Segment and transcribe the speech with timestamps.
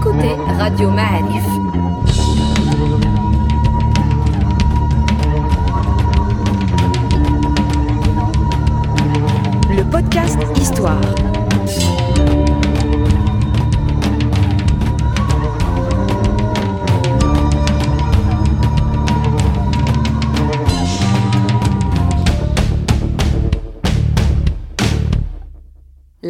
[0.00, 2.29] écoutez Radio Ma'arif.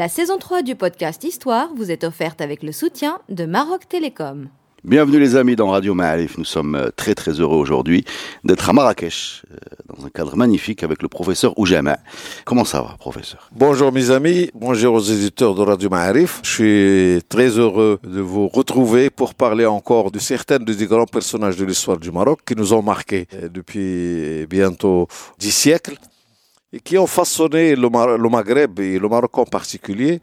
[0.01, 4.49] La saison 3 du podcast Histoire vous est offerte avec le soutien de Maroc Télécom.
[4.83, 6.39] Bienvenue les amis dans Radio Ma'alif.
[6.39, 8.07] Nous sommes euh, très très heureux aujourd'hui
[8.43, 9.57] d'être à Marrakech, euh,
[9.95, 11.99] dans un cadre magnifique avec le professeur Oujama.
[12.47, 13.51] Comment ça va, professeur?
[13.55, 16.41] Bonjour mes amis, bonjour aux éditeurs de Radio Ma'arif.
[16.45, 21.57] Je suis très heureux de vous retrouver pour parler encore de certains des grands personnages
[21.57, 25.99] de l'histoire du Maroc qui nous ont marqués euh, depuis bientôt dix siècles
[26.73, 30.21] et qui ont façonné le, Mar- le Maghreb et le Maroc en particulier.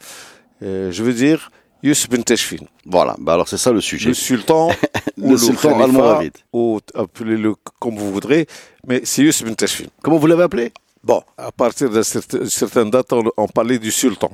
[0.63, 1.51] Euh, je veux dire
[1.83, 4.09] Youssef Ben Teshfin, Voilà, bah alors c'est ça le sujet.
[4.09, 4.69] le sultan
[5.17, 6.33] ou Le sultan almoravide.
[6.51, 8.47] ou appelez-le comme vous voudrez,
[8.87, 9.85] mais c'est Youssef Ben Teshfin.
[10.01, 10.71] Comment vous l'avez appelé?
[11.03, 14.31] Bon, à partir d'une certain- certaine date, on, on parlait du sultan.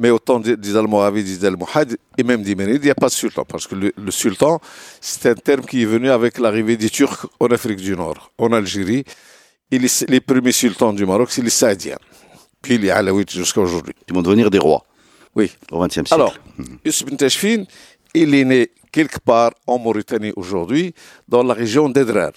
[0.00, 2.94] Mais au temps des, des Almoravides, des Almohades et même des Mérides, il n'y a
[2.94, 3.44] pas de sultan.
[3.44, 4.60] Parce que le, le sultan,
[5.00, 8.52] c'est un terme qui est venu avec l'arrivée des Turcs en Afrique du Nord, en
[8.52, 9.04] Algérie.
[9.70, 11.98] Et les, les premiers sultans du Maroc, c'est les Saadiens.
[12.62, 13.94] Puis les Alaouites jusqu'à aujourd'hui.
[14.08, 14.84] Ils vont devenir des rois
[15.34, 15.50] Oui.
[15.70, 16.14] au XXe siècle.
[16.14, 16.34] Alors,
[16.84, 17.64] Youssef Ben Tachfin,
[18.14, 20.94] il est né quelque part en Mauritanie aujourd'hui,
[21.28, 22.32] dans la région d'Edrar,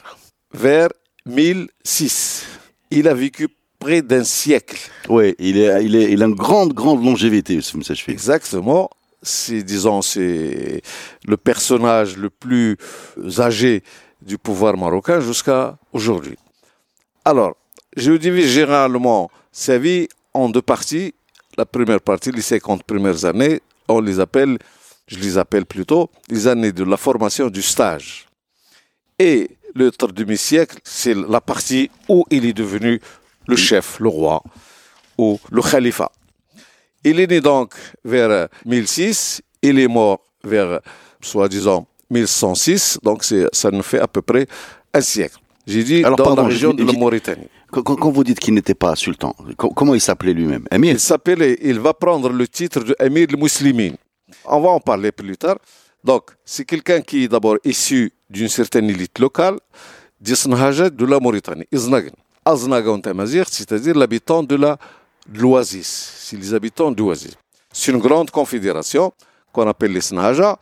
[0.53, 0.89] vers
[1.25, 2.45] 1006.
[2.91, 3.47] Il a vécu
[3.79, 4.77] près d'un siècle.
[5.09, 8.11] oui, il, est, il, est, il a une grande grande longévité, Youssef Msachfi.
[8.11, 8.89] Exactement.
[9.23, 10.81] C'est, disons, c'est
[11.27, 12.77] le personnage le plus
[13.39, 13.83] âgé
[14.21, 16.37] du pouvoir marocain jusqu'à aujourd'hui.
[17.23, 17.55] Alors,
[17.95, 21.13] je divise généralement sa vie en deux parties.
[21.55, 24.57] La première partie, les 50 premières années, on les appelle,
[25.07, 28.27] je les appelle plutôt, les années de la formation du stage.
[29.19, 32.99] Et l'autre demi-siècle, c'est la partie où il est devenu
[33.47, 34.41] le chef, le roi,
[35.17, 36.11] ou le khalifa.
[37.03, 37.73] Il est né donc
[38.03, 40.79] vers 1006, il est mort vers,
[41.21, 44.47] soi-disant, 1106, donc ça nous fait à peu près
[44.93, 45.40] un siècle.
[45.67, 47.47] J'ai dit Alors, dans pardon, la région de la Mauritanie.
[47.71, 50.65] Quand, vous dites qu'il n'était pas sultan, co- comment il s'appelait lui-même?
[50.71, 53.93] Émir Il s'appelle, il va prendre le titre de Amir al-Muslimin.
[54.45, 55.57] On va en parler plus tard.
[56.03, 59.57] Donc, c'est quelqu'un qui est d'abord issu d'une certaine élite locale,
[60.19, 62.11] de la Mauritanie, Iznagan.
[62.43, 64.77] Aznagan Tamazir, c'est-à-dire l'habitant de la
[65.31, 66.13] l'Oasis.
[66.17, 67.35] C'est les habitants d'Oasis.
[67.71, 69.13] C'est une grande confédération
[69.53, 70.57] qu'on appelle l'Isnaja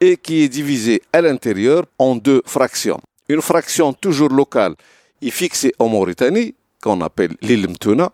[0.00, 3.00] et qui est divisée à l'intérieur en deux fractions.
[3.28, 4.74] Une fraction toujours locale
[5.20, 8.12] est fixée en Mauritanie, qu'on appelle l'île Mtouna,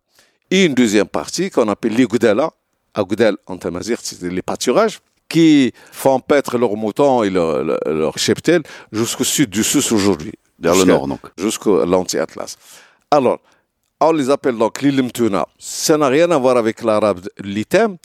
[0.50, 2.50] et une deuxième partie qu'on appelle les Goudala,
[2.94, 7.78] à Goudal en Tamazir, c'est les pâturages, qui font paître leurs moutons et leurs leur,
[7.86, 10.32] leur cheptel jusqu'au sud du Sousse aujourd'hui.
[10.58, 11.20] Vers le nord, donc.
[11.36, 12.56] Jusqu'à l'anti-Atlas.
[13.10, 13.38] Alors,
[14.00, 15.46] on les appelle donc l'île Mtouna.
[15.58, 17.96] Ça n'a rien à voir avec l'arabe l'item,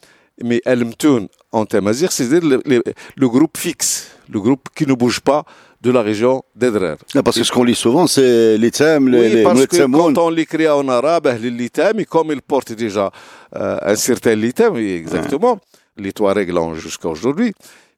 [0.43, 2.83] mais El Mtoun en Tamazir, le, le-
[3.15, 5.45] le groupe fixe, le groupe qui ne bouge pas
[5.83, 6.95] de la région d'Edrer.
[7.13, 10.17] Non, Parce que ce qu'on lit souvent, c'est thèmes, les, Oui, les parce que quand
[10.17, 13.11] on l'écrit en arabe, Ahl al-Litam, et comme il porte déjà
[13.55, 15.59] euh, un certain litam, oui, exactement,
[15.97, 17.53] les Touaregs l'ont jusqu'à aujourd'hui,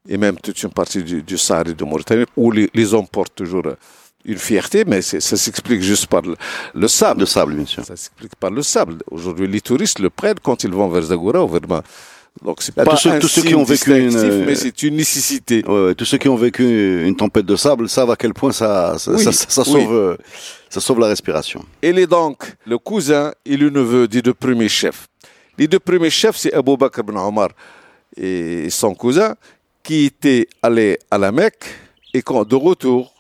[0.09, 3.07] et même toute une partie du, du Sahara et de Mauritanie, où les, les hommes
[3.07, 3.75] portent toujours euh,
[4.25, 6.35] une fierté, mais ça s'explique juste par le,
[6.73, 7.19] le sable.
[7.19, 7.85] De sable, bien sûr.
[7.85, 8.97] Ça s'explique par le sable.
[9.11, 11.61] Aujourd'hui, les touristes le prennent quand ils vont vers Zagora ou vers
[12.43, 14.97] Donc, c'est pas tous ceux- un tous ceux qui ont vécu une, mais c'est une
[14.97, 15.63] nécessité.
[15.65, 18.51] Ouais, ouais, tous ceux qui ont vécu une tempête de sable savent à quel point
[18.51, 19.71] ça, ça, Oui, ça, ça oui.
[19.71, 20.17] sauve, euh,
[20.69, 21.63] ça sauve la respiration.
[21.81, 25.07] Il est donc le cousin et le neveu des deux premiers chefs.
[25.57, 27.49] Les deux premiers chefs, c'est Abou Bakr ibn Omar
[28.17, 29.35] et son cousin,
[29.81, 31.65] qui étaient allés à la Mecque
[32.13, 33.13] et quand de retour,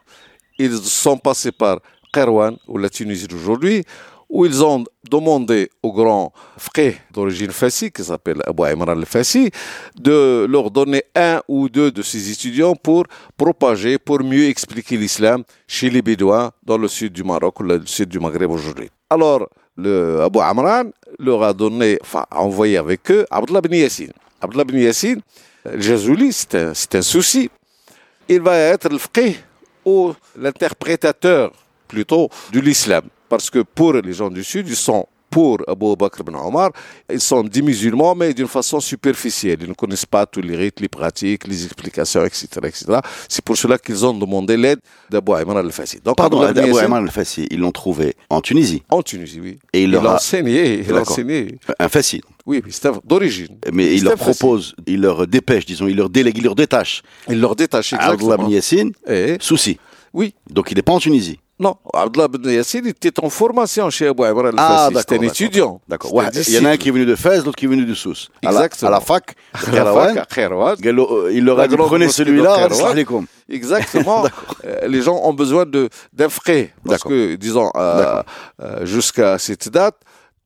[0.57, 1.79] ils sont passés par
[2.13, 3.83] Kairouan, ou la Tunisie d'aujourd'hui,
[4.29, 9.51] où ils ont demandé au grand frère d'origine fassi, qui s'appelle Abou Imran al-Fassi,
[9.99, 13.05] de leur donner un ou deux de ses étudiants pour
[13.37, 17.85] propager, pour mieux expliquer l'islam chez les Bédouins dans le sud du Maroc ou le
[17.85, 18.89] sud du Maghreb aujourd'hui.
[19.09, 20.85] Alors, le Abou Amran
[21.19, 24.11] leur a donné, enfin, a envoyé avec eux Abdullah bin Yassine.
[24.41, 25.21] Abdullah bin Yassine,
[25.77, 27.49] Jazouli, c'est un, un souci.
[28.27, 29.37] Il va être le fqih
[29.85, 31.51] ou l'interprétateur
[31.87, 33.03] plutôt de l'islam.
[33.29, 36.71] Parce que pour les gens du Sud, ils sont pour Abu Bakr ibn Omar,
[37.11, 39.57] ils sont des musulmans, mais d'une façon superficielle.
[39.63, 42.47] Ils ne connaissent pas tous les rites, les pratiques, les explications, etc.
[42.63, 42.85] etc.
[43.27, 44.79] C'est pour cela qu'ils ont demandé l'aide
[45.09, 45.99] d'Abu Ayman al-Fassi.
[46.01, 48.83] Donc, Pardon, Abdullah Yassine, Ayman al-Fassi, ils l'ont trouvé en Tunisie.
[48.89, 49.57] en Tunisie, oui.
[49.73, 51.57] Et il leur a enseigné, il a enseigné.
[51.79, 52.21] Un Fassi.
[52.45, 52.63] Oui,
[53.03, 53.57] d'origine.
[53.73, 54.35] Mais il leur facile.
[54.35, 57.01] propose, il leur dépêche, disons, il leur délègue, il leur détache.
[57.27, 58.37] Il leur détache Abdullah exactement.
[58.47, 59.79] Ben Yassine, Eh, souci.
[60.13, 61.39] oui, Donc il n'est pas en Tunisie.
[61.57, 64.93] Non, Abdullah Ben Yassine était en formation chez Abou Amr Ah, al-Fassi.
[64.93, 65.81] d'accord, C'était un étudiant.
[65.87, 66.11] D'accord.
[66.33, 67.93] Il y en a un qui est venu de Fès, l'autre qui est venu de
[67.93, 68.29] Sousse.
[68.41, 68.89] Exactement.
[68.89, 69.35] À la fac,
[69.67, 72.67] il leur a dit prenez celui-là.
[73.49, 74.25] Exactement.
[74.65, 78.23] Euh, les gens ont besoin de d'un frais parce que, disons, euh,
[78.61, 79.95] euh, jusqu'à cette date,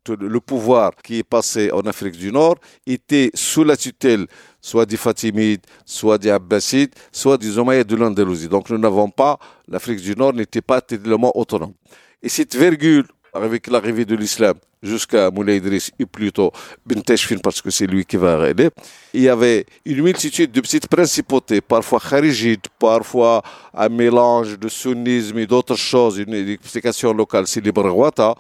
[0.10, 4.26] le pouvoir qui est passé en Afrique du Nord était sous la tutelle
[4.62, 8.48] soit des Fatimides, soit des Abbasides, soit des Omeyyades de l'Andalousie.
[8.48, 11.74] Donc nous n'avons pas, l'Afrique du Nord n'était pas tellement autonome.
[12.22, 16.52] Et cette virgule, avec l'arrivée de l'islam jusqu'à Moulay Idriss et plutôt
[16.86, 17.02] Ben
[17.44, 18.70] parce que c'est lui qui va arriver,
[19.14, 23.42] il y avait une multitude de petites principautés, parfois kharijides, parfois
[23.74, 28.36] un mélange de sunnisme et d'autres choses, une explication locale, c'est les Barghouata,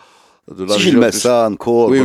[0.56, 2.00] de la Messan, Kour, oui,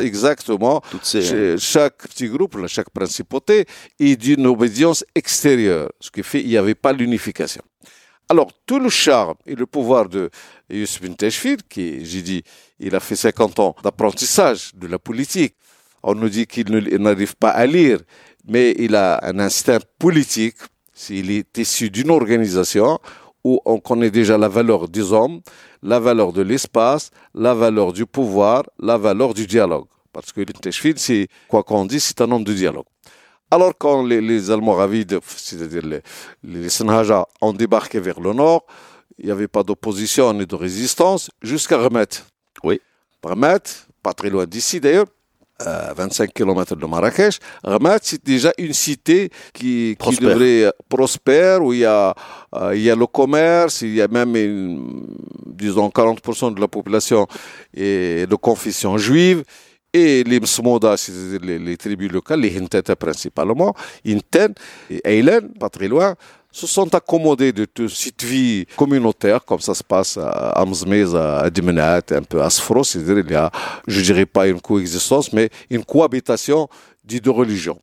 [0.00, 0.80] oui, exactement.
[1.02, 3.66] ces- Chez- Chaque petit groupe, chaque principauté
[4.00, 7.62] est d'une obédience extérieure, ce qui fait qu'il n'y avait pas l'unification.
[8.30, 10.28] Alors, tout le charme et le pouvoir de
[10.70, 12.42] bin Teshfir, qui, j'ai dit,
[12.78, 15.54] il a fait 50 ans d'apprentissage de la politique.
[16.02, 16.70] On nous dit qu'il
[17.00, 17.98] n'arrive pas à lire,
[18.46, 20.56] mais il a un instinct politique.
[21.10, 22.98] Il est issu d'une organisation
[23.48, 25.40] où on connaît déjà la valeur des hommes,
[25.82, 29.86] la valeur de l'espace, la valeur du pouvoir, la valeur du dialogue.
[30.12, 32.84] Parce que Ibn Teshfil, c'est, quoi qu'on dise, c'est un homme de dialogue.
[33.50, 36.02] Alors quand les, les Almoravides, c'est-à-dire les,
[36.44, 38.66] les Sanhaja, ont débarqué vers le nord,
[39.18, 42.12] il n'y avait pas d'opposition ni de résistance jusqu'à Remet.
[42.62, 42.82] Oui.
[43.22, 43.64] Remet,
[44.02, 45.06] pas très loin d'ici d'ailleurs,
[45.64, 47.38] à 25 km de Marrakech.
[47.64, 52.14] Ramat, c'est déjà une cité qui, devrait euh, prospère, où il y, a,
[52.54, 55.06] euh, il y a le commerce, il y a même, une-
[55.46, 57.26] disons, 40% de la population
[57.74, 59.42] est de confession juive.
[59.92, 63.74] Et les Msmoda, c'est-à-dire les, les tribus locales, les Hinteta principalement,
[64.06, 64.52] Hinten
[64.90, 66.14] et Eilen, pas très loin,
[66.50, 71.48] se sont accommodés de toute cette vie communautaire, comme ça se passe à Amzmez, à
[71.50, 73.50] Dimenat, un peu à Sfro, c'est-à-dire il y a,
[73.86, 76.68] je dirais pas une coexistence, mais une cohabitation
[77.04, 77.80] des deux religions.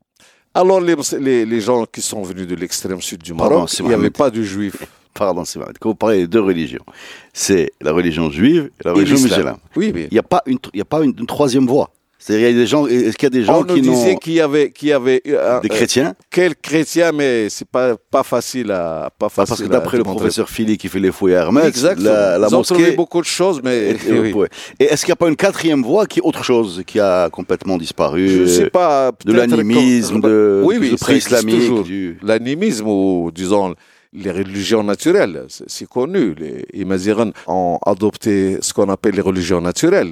[0.54, 3.94] Alors les, les, les gens qui sont venus de l'extrême sud du Maroc, il n'y
[3.94, 4.82] avait pas de juifs.
[5.14, 5.72] Pardon, c'est vrai.
[5.80, 6.84] Quand vous parlez de deux religions,
[7.32, 9.56] c'est la religion juive et la religion musulmane.
[9.74, 11.90] Oui, mais Il n'y a pas une, il y a pas une, une troisième voie.
[12.26, 13.80] C'est-à-dire, il y a des gens, est-ce qu'il y a des gens on nous qui
[13.82, 17.68] disait qu'il y avait, qu'il y avait euh, des euh, chrétiens quelques chrétiens, mais c'est
[17.68, 19.48] pas pas facile à pas facile.
[19.48, 22.10] Parce que d'après le professeur Philly qui fait les fouilles à Hermès, Exactement.
[22.10, 22.96] la, la Ils ont trouvé mosquée.
[22.96, 24.32] beaucoup de choses, mais est- oui.
[24.32, 24.48] ouais.
[24.80, 27.30] Et est-ce qu'il n'y a pas une quatrième voie qui est autre chose, qui a
[27.30, 29.12] complètement disparu je euh, sais pas.
[29.24, 31.60] De l'animisme, de, oui, oui, ça pré existe islamique.
[31.60, 31.84] toujours.
[31.84, 32.18] Du...
[32.24, 33.76] L'animisme ou disons
[34.12, 36.34] les religions naturelles, c'est connu.
[36.34, 40.10] Les Imazighan ont adopté ce qu'on appelle les religions naturelles.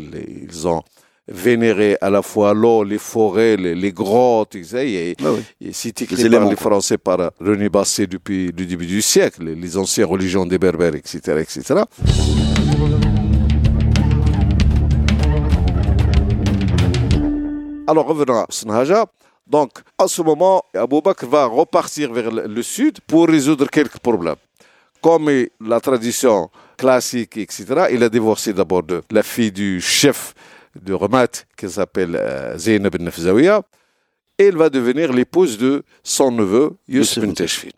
[0.48, 0.82] Ils ont
[1.28, 4.76] vénéré à la fois l'eau, les forêts, les, les grottes, etc.
[4.78, 5.42] Et, Ah oui.
[5.60, 6.56] et c'est Les par les.
[6.56, 11.18] Français, par René Basset depuis le début du siècle, les, anciennes religions des Berbères, etc.,
[11.40, 11.82] etc.
[17.86, 19.06] Alors revenons à Sanhaja.
[19.46, 24.36] Donc, à ce moment, Abou Bakr va repartir vers le sud pour résoudre quelques problèmes.
[25.02, 25.30] Comme
[25.60, 26.48] la tradition
[26.78, 30.32] classique, etc., il a divorcé d'abord de la fille du chef
[30.82, 33.62] de Ramat, qui s'appelle euh, Zainab al-Nafzawiya,
[34.38, 37.68] et elle va devenir l'épouse de son neveu, Youssef Tashfin.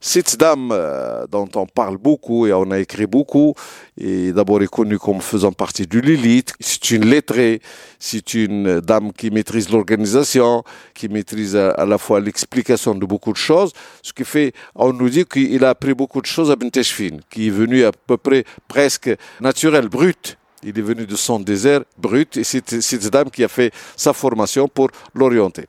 [0.00, 3.54] Cette dame euh, dont on parle beaucoup et on a écrit beaucoup,
[4.00, 6.54] est d'abord est connue comme faisant partie de l'élite.
[6.60, 7.60] C'est une lettrée,
[7.98, 10.62] c'est une dame qui maîtrise l'organisation,
[10.94, 14.92] qui maîtrise à, à la fois l'explication de beaucoup de choses, ce qui fait, on
[14.92, 17.90] nous dit qu'il a appris beaucoup de choses à Ben Teshfin, qui est venu à
[17.90, 20.38] peu près presque naturel, brut.
[20.62, 24.12] Il est venu de son désert brut et c'est cette dame qui a fait sa
[24.12, 25.66] formation pour l'orienter.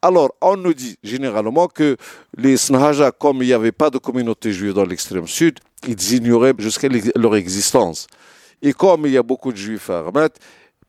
[0.00, 1.96] Alors, on nous dit généralement que
[2.36, 5.58] les Snahaja, comme il n'y avait pas de communauté juive dans l'extrême sud,
[5.88, 8.06] ils ignoraient jusqu'à leur existence.
[8.62, 10.04] Et comme il y a beaucoup de juifs à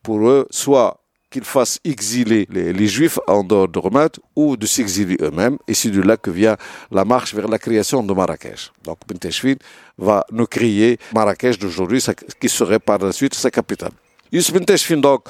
[0.02, 0.99] pour eux, soit
[1.30, 5.58] qu'ils fassent exiler les, les juifs en dehors de Ramat ou de s'exiler eux-mêmes.
[5.68, 6.56] Et c'est de là que vient
[6.90, 8.72] la marche vers la création de Marrakech.
[8.84, 9.54] Donc, Ben Teshfin
[9.96, 12.02] va nous créer Marrakech d'aujourd'hui,
[12.40, 13.92] qui serait par la suite sa capitale.
[14.32, 15.22] Youssef Ben Teshfin, donc,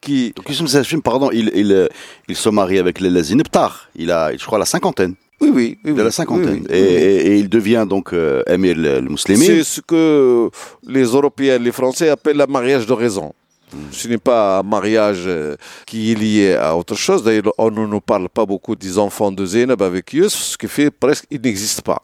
[0.00, 1.88] qui Donc, Youssef Sachim, pardon, il, il,
[2.28, 3.90] il se marie avec Léla Zinebtar.
[3.96, 5.14] Il a, je crois, la cinquantaine.
[5.42, 5.78] Oui, oui.
[5.84, 6.60] oui, De la cinquantaine.
[6.60, 6.88] oui, oui, et, oui.
[7.02, 9.42] et- et il devient donc euh, Emir le, le musulman.
[9.44, 10.48] C'est ce que
[10.86, 13.32] les Européens, les Français appellent un mariage de raison.
[13.92, 17.22] Ce n'est pas un mariage euh, qui est lié à autre chose.
[17.22, 20.68] D'ailleurs, on ne nous parle pas beaucoup des enfants de Zainab avec Youssef, ce qui
[20.68, 22.02] fait presque il n'existe pas.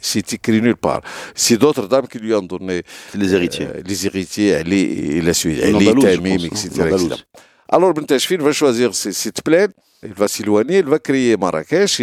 [0.00, 1.00] C'est écrit nulle part.
[1.34, 2.82] C'est d'autres dames qui lui ont donné
[3.14, 3.66] les héritiers.
[3.66, 6.96] euh, les héritiers, elle et la suite, elle est Tamim, etc..
[7.70, 8.06] Alors Ben
[8.38, 9.70] va choisir cette plaine,
[10.02, 12.00] il va s'éloigner, il va créer Marrakech,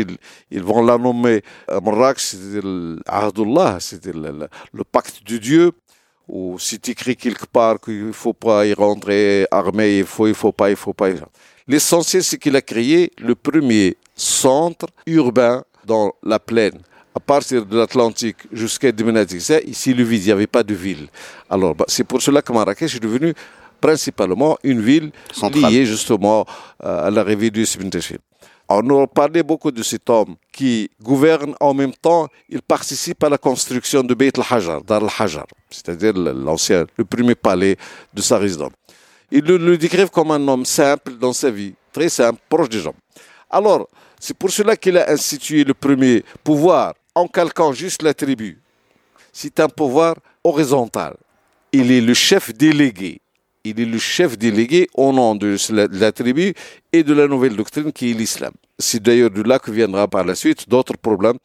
[0.52, 4.48] ils, vont la nommer euh, Marrakech, c'est l'Ahdullah, c'est le,
[4.84, 5.72] pacte de Dieu,
[6.28, 10.34] ou c'est écrit quelque part qu'il ne faut pas y rentrer armé, il faut, il
[10.34, 11.10] faut pas, il faut pas.
[11.68, 16.80] L'essentiel, c'est qu'il a créé le premier centre urbain dans la plaine
[17.16, 18.92] à partir de l'Atlantique jusqu'à
[19.40, 21.08] C'est Ici, le vide, il n'y avait pas de ville.
[21.50, 23.34] Alors, bah, c'est pour cela que Marrakech est devenu
[23.80, 25.12] principalement une ville
[25.54, 26.46] liée justement
[26.84, 27.66] euh, à la revue du
[28.68, 33.30] On a parlé beaucoup de cet homme qui gouverne en même temps, il participe à
[33.30, 37.78] la construction de Beit al-Hajar, Dar al-Hajar, c'est-à-dire l'ancien, le premier palais
[38.12, 38.72] de sa résidence.
[39.32, 42.96] Il le, décrivent comme un homme simple dans sa vie, très simple, proche des gens.
[43.50, 43.88] Alors,
[44.20, 48.60] c'est pour cela qu'il a institué le premier pouvoir en calquant juste la tribu.
[49.32, 51.16] C'est un pouvoir horizontal.
[51.72, 53.22] Il est le chef délégué.
[53.66, 56.54] Il est le chef délégué au nom de la, tribu
[56.94, 58.54] et de la nouvelle doctrine qui est l'islam.
[58.78, 61.40] C'est d'ailleurs de là que viendra par la suite d'autres problèmes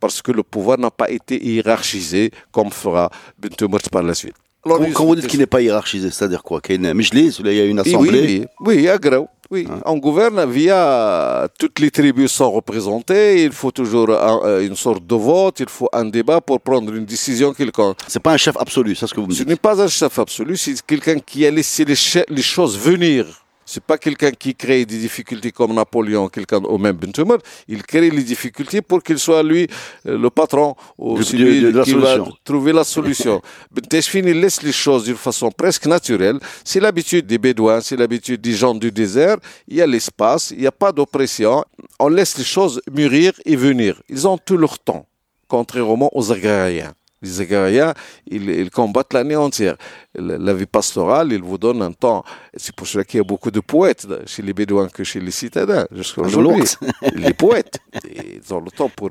[0.00, 4.34] parce que le pouvoir n'a pas été hiérarchisé comme fera Bentemert par la suite.
[4.64, 7.64] quand vous dites qu'il n'est pas hiérarchisé, c'est-à-dire quoi Qu'il y a il y a
[7.64, 9.80] une assemblée Oui, oui, oui, oui, hein?
[9.84, 13.44] on gouverne via toutes les tribus sont représentées.
[13.44, 17.04] Il faut toujours euh, une sorte de vote, il faut un débat pour prendre une
[17.04, 17.98] décision quelconque.
[18.08, 19.42] C'est pas un chef absolu, c'est ce que vous me dites.
[19.42, 23.45] Ce n'est pas un chef absolu, c'est quelqu'un qui a laissé les choses venir.
[23.68, 27.36] C'est pas quelqu'un qui crée des difficultés comme Napoléon, quelqu'un au même Bentemer.
[27.66, 29.66] Il crée les difficultés pour qu'il soit lui
[30.06, 33.42] euh, le patron ou celui de, qui va trouver la solution.
[33.72, 36.38] Benteshfin, il laisse les choses d'une façon presque naturelle.
[36.64, 39.36] C'est l'habitude des Bédouins, c'est l'habitude des gens du désert.
[39.66, 41.64] Il y a l'espace, il n'y a pas d'oppression.
[41.98, 44.00] On laisse les choses mûrir et venir.
[44.08, 45.06] Ils ont tout leur temps,
[45.48, 46.94] contrairement aux agrariens.
[47.40, 47.94] Agrariens,
[48.26, 49.76] ils, combattent l'année entière.
[50.14, 52.24] La, vie pastorale, ils vous donnent un temps.
[52.56, 55.30] C'est pour cela qu'il y a beaucoup de poètes chez les Bédouins que chez les
[55.30, 56.64] citadins, jusqu'à aujourd'hui.
[57.14, 59.10] les poètes, ils ont le temps pour...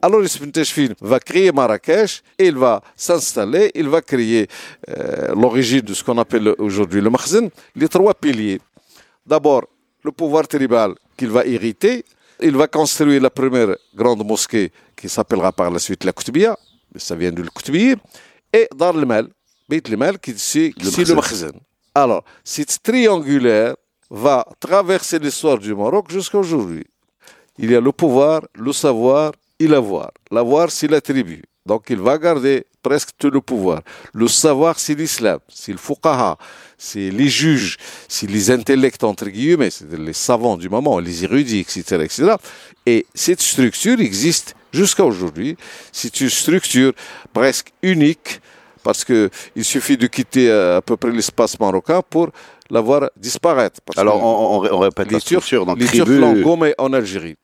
[0.00, 4.46] Alors, Ibn va créer Marrakech et il va s'installer, il va créer
[4.88, 8.60] euh, l'origine de ce qu'on appelle aujourd'hui le Makhzen, les trois piliers.
[9.26, 9.64] D'abord,
[10.04, 12.04] le pouvoir tribal qu'il va hériter,
[12.40, 16.56] il va construire la première grande mosquée qui s'appellera par la suite la Koutbia,
[16.96, 17.96] ça vient de l'Koutbia,
[18.52, 19.28] et Dar al-Mal,
[19.68, 21.52] Beit al-Mal, qui c'est le Makhzen.
[21.94, 23.74] Alors, cette triangulaire
[24.10, 26.84] va traverser l'histoire du Maroc jusqu'à aujourd'hui.
[27.58, 30.12] Il y a le pouvoir, le savoir et l'avoir.
[30.30, 31.42] L'avoir, c'est la tribu.
[31.68, 33.82] Donc il va garder presque tout le pouvoir.
[34.14, 36.38] Le savoir, c'est l'islam, c'est le fuqaha,
[36.78, 37.76] c'est les juges,
[38.08, 42.36] c'est les intellects, entre guillemets, c'est les savants du moment, les érudits, etc., etc.
[42.86, 45.58] Et cette structure existe jusqu'à aujourd'hui.
[45.92, 46.92] C'est une structure
[47.34, 48.40] presque unique
[48.82, 52.30] parce que il suffit de quitter à peu près l'espace marocain pour
[52.70, 53.80] la voir disparaître.
[53.98, 55.66] Alors, on, répète les la structure.
[55.66, 57.36] Turcs, les Turcs l'ont en Algérie.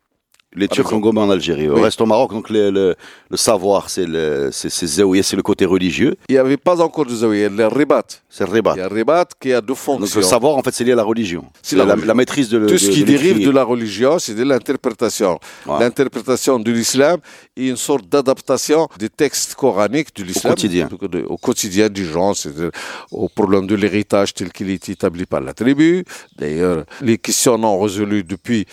[0.56, 1.68] Les Turcs ont gommé en Algérie.
[1.68, 2.94] Au reste au Maroc, donc le, le,
[3.30, 6.14] le savoir, c'est le, c'est, c'est le côté religieux.
[6.28, 8.04] Il n'y avait pas encore de Zawiya, le ribat.
[8.28, 8.74] C'est le ribat.
[8.76, 10.04] Il y a le ribat qui a deux fonctions.
[10.06, 11.44] Donc le savoir, en fait, c'est lié à la religion.
[11.62, 15.38] C'est la, la, maîtrise de Tout ce qui dérive de la religion, c'est de l'interprétation.
[15.66, 17.18] L'interprétation de l'islam
[17.56, 20.52] et une sorte d'adaptation des textes coraniques de l'islam.
[20.52, 20.88] Au quotidien.
[21.28, 22.70] Au quotidien du genre, c'est-à-dire
[23.10, 26.04] au problème de l'héritage tel qu'il est établi par la tribu.
[26.38, 28.66] D'ailleurs, les questions non résolues depuis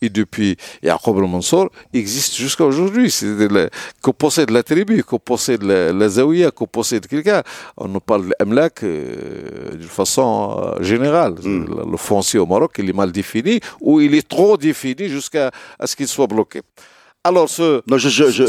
[0.00, 3.10] Et depuis Yaqub al-Mansour existent jusqu'à aujourd'hui.
[3.10, 3.26] C'est
[4.02, 7.42] qu'on possède la tribu, qu'on possède la, la zawiya, qu'on possède quelqu'un.
[7.76, 11.34] On nous parle de l'amlak euh, d'une façon euh, générale.
[11.42, 11.66] Hmm.
[11.90, 15.50] Le, foncier au Maroc, il est mal défini ou il est trop défini jusqu'à
[15.84, 16.62] ce qu'il soit bloqué.
[17.24, 17.82] Alors, ce.
[17.86, 18.44] Non, je, je, je,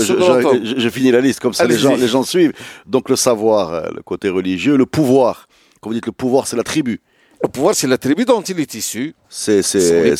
[0.77, 2.53] je, finis la liste comme ça, les gens, les gens suivent.
[2.87, 5.47] Donc, le savoir, euh, le côté religieux, le pouvoir.
[5.79, 6.99] Quand vous dites le pouvoir, c'est la tribu.
[7.43, 9.13] Le pouvoir, c'est la tribu dont il est issu.
[9.29, 9.61] C'est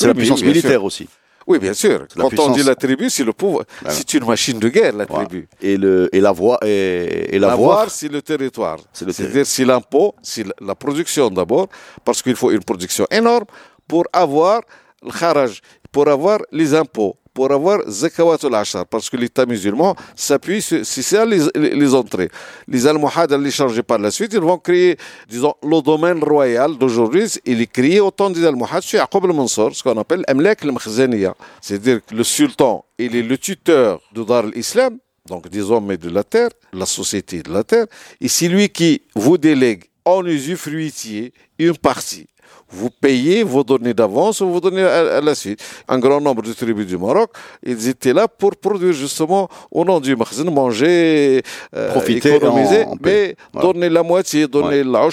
[0.02, 1.08] la puissance militaire aussi.
[1.46, 2.08] Oui, bien sûr.
[2.16, 3.66] Quand on dit la tribu, c'est le pouvoir.
[3.90, 5.48] C'est une machine de guerre, la tribu.
[5.62, 6.58] Et, le, et la voix.
[6.64, 7.58] Et, et la,
[7.90, 8.78] c'est le territoire.
[8.92, 11.68] C'est-à-dire, c'est l'impôt, c'est la production d'abord,
[12.06, 13.46] parce qu'il faut une production énorme
[13.88, 14.62] pour avoir
[15.02, 15.60] le kharaj,
[15.92, 21.26] pour avoir les impôts pour avoir zakawat al parce que l'État musulman s'appuie sur ça
[21.26, 22.30] les, les, entrées.
[22.68, 24.98] Les Almohades, les changer par la suite, ils vont créer,
[25.28, 29.76] disons, le domaine royal d'aujourd'hui, il est créé au temps des Almohades sur Yaqub al-Mansur,
[29.76, 34.46] ce qu'on appelle Amlek al C'est-à-dire que le sultan, il est le tuteur de Dar
[34.46, 34.98] al-Islam,
[35.28, 37.86] donc des hommes et de la terre, la société de la terre,
[38.20, 42.28] et c'est lui qui vous délègue en usufruitiez une partie.
[42.76, 45.64] Vous payez vos données d'avance ou vous donnez à, la suite.
[45.88, 47.32] Un grand nombre de tribus du Maroc,
[47.64, 51.42] ils étaient là pour produire justement au nom du magasin, manger,
[51.76, 55.08] euh, Profiter économiser, mais donner la moitié, donner la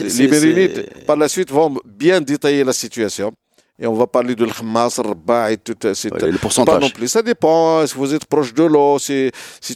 [0.00, 3.32] Les Mérinites, par la suite, vont bien détailler la situation.
[3.80, 5.76] Et on va parler de l'Hamas, Rabat et tout.
[5.94, 6.74] C'est ouais, le pourcentage.
[6.74, 7.06] Pas non plus.
[7.06, 7.86] Ça dépend.
[7.86, 9.30] Si vous êtes proche de l'eau, c'est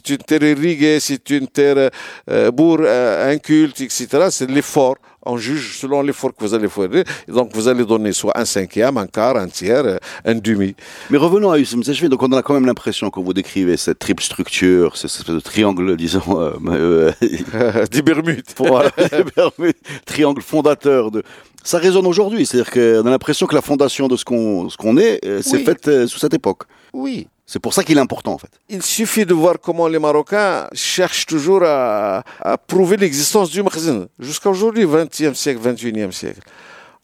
[0.09, 1.89] une terre irriguée, c'est une terre
[2.29, 4.27] euh, bourre, euh, inculte, etc.
[4.29, 4.95] C'est l'effort.
[5.25, 6.89] On juge selon l'effort que vous allez faire.
[7.27, 10.75] donc, vous allez donner soit un cinquième, un quart, un tiers, un demi.
[11.09, 14.23] Mais revenons à Youssef Donc, on a quand même l'impression que vous décrivez cette triple
[14.23, 17.11] structure, cette espèce de triangle, disons, euh,
[17.55, 18.43] euh, des Bermudes.
[18.57, 19.75] Voilà, des Bermudes.
[20.05, 21.23] Triangle fondateur de,
[21.63, 22.45] ça résonne aujourd'hui.
[22.45, 25.59] C'est-à-dire qu'on a l'impression que la fondation de ce qu'on ce qu'on est euh, s'est
[25.59, 26.63] faite euh, sous cette époque.
[26.93, 27.27] Oui.
[27.45, 28.51] C'est pour ça qu'il est important en fait.
[28.69, 32.23] Il suffit de voir comment les Marocains cherchent toujours à,
[32.67, 34.07] prouver l'existence du Makhzen.
[34.17, 36.39] Jusqu'à aujourd'hui, 20e siècle, 21e siècle.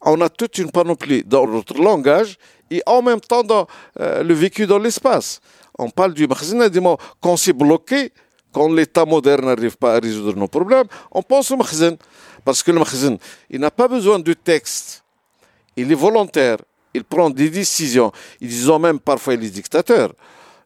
[0.01, 2.37] On a toute une panoplie dans notre langage
[2.71, 3.67] et en même temps dans
[3.99, 5.41] euh, le vécu dans l'espace.
[5.77, 6.69] On parle du Makhzen,
[7.19, 8.13] quand c'est bloqué,
[8.53, 11.97] quand l'État moderne n'arrive pas à résoudre nos problèmes, on pense au Makhzen.
[12.45, 13.17] Parce que le Makhzen,
[13.49, 15.03] il n'a pas besoin de texte.
[15.75, 16.57] Il est volontaire.
[16.93, 18.11] Il prend des décisions.
[18.41, 20.13] Ils ont même parfois les dictateurs.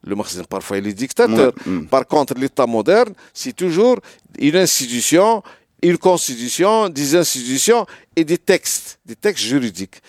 [0.05, 1.53] Le Makhzen, parfois, il est dictateur.
[1.65, 1.85] Mm.
[1.85, 3.99] Par contre, l'État moderne, c'est toujours
[4.37, 5.41] une institution,
[5.81, 10.01] une constitution, des institutions et des textes, des textes juridiques.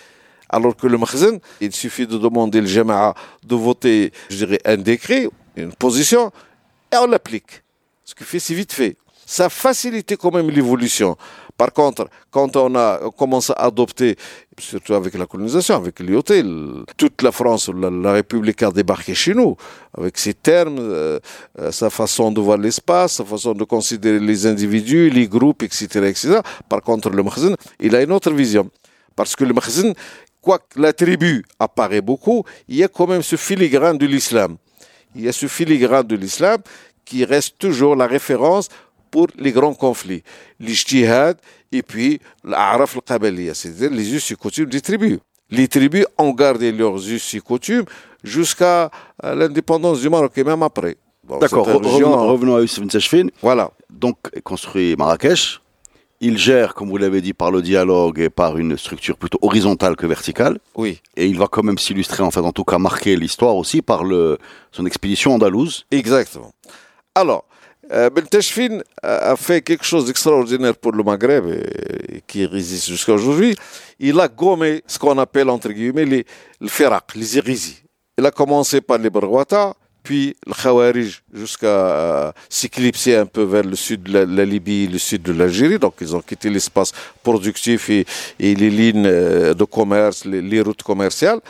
[0.49, 4.77] Alors que le Makhzen, il suffit de demander le Jama'a de voter, je dirais, un
[4.77, 6.31] décret, une position,
[6.93, 7.63] et on l'applique.
[8.05, 8.97] Ce qui fait, c'est vite fait.
[9.27, 11.17] Ça facilite quand même l'évolution.
[11.57, 14.17] Par contre, quand on a commencé à adopter,
[14.59, 16.23] surtout avec la colonisation, avec l'IOT,
[16.97, 19.57] toute la France, la, République a débarqué chez nous,
[19.97, 21.21] avec ses termes, euh,
[21.61, 25.87] euh, sa façon de voir l'espace, sa façon de considérer les individus, les groupes, etc.
[26.07, 26.41] etc.
[26.69, 28.69] Par contre, le Makhzen, il a une autre vision.
[29.15, 29.95] Parce que le Makhzen,
[30.41, 34.57] quoique la tribu apparaît beaucoup, il y a quand même ce filigrane de l'islam.
[35.15, 36.59] Il y a ce filigrane de l'islam
[37.05, 38.69] qui reste toujours la référence
[39.15, 40.25] pour les grands conflits.
[40.59, 41.37] L'ijtihad
[41.71, 45.19] et puis l'araf al-qabaliya, c'est-à-dire les us et coutumes des tribus.
[45.51, 47.85] Les tribus ont gardé leurs us et coutumes
[48.25, 48.91] jusqu'à
[49.23, 50.97] euh, l'indépendance du Maroc et même après.
[51.41, 53.27] D'accord, revenons, à Youssef Nsachfin.
[53.41, 53.71] Voilà.
[53.89, 55.61] Donc, construit Marrakech.
[56.21, 59.95] Il gère, comme vous l'avez dit, par le dialogue et par une structure plutôt horizontale
[59.95, 60.59] que verticale.
[60.75, 61.01] Oui.
[61.17, 64.03] Et il va quand même s'illustrer, en fait, en tout cas marquer l'histoire aussi par
[64.03, 64.39] le,
[64.73, 65.87] son expédition andalouse.
[65.91, 66.53] Exactement.
[67.15, 67.45] Alors,
[67.93, 73.13] euh, ben Teshfin a fait quelque chose d'extraordinaire pour le Maghreb et, qui résiste jusqu'à
[73.13, 73.55] aujourd'hui.
[73.99, 76.27] Il a gommé ce qu'on appelle entre guillemets les,
[76.61, 76.69] le
[77.15, 77.83] les hérésies.
[78.19, 83.65] Il a commencé par les Barwata, puis le Khawarij jusqu'à euh, s'éclipser un peu vers
[83.65, 85.79] le sud de la, Libye, le sud de l'Algérie.
[85.79, 86.93] Donc ils ont quitté l'espace
[87.23, 88.07] productif et,
[88.39, 91.41] les lignes euh, de commerce, les routes commerciales.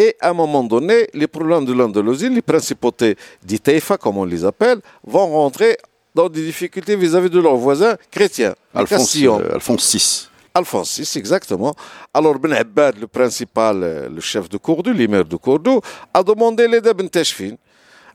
[0.00, 4.46] Et à un moment donné, les problèmes de l'Andalousie, les principautés d'Itaïfa, comme on les
[4.46, 5.76] appelle, vont rentrer
[6.14, 8.54] dans des difficultés vis-à-vis de leurs voisins chrétiens.
[8.74, 10.28] Alphonse, euh, Alphonse VI.
[10.54, 11.74] Alphonse VI, exactement.
[12.14, 15.82] Alors Ben Abbad, le principal, euh, le chef de Cordoue, l'émir de Cordoue,
[16.14, 17.56] a demandé l'aide à Ben Tashfin.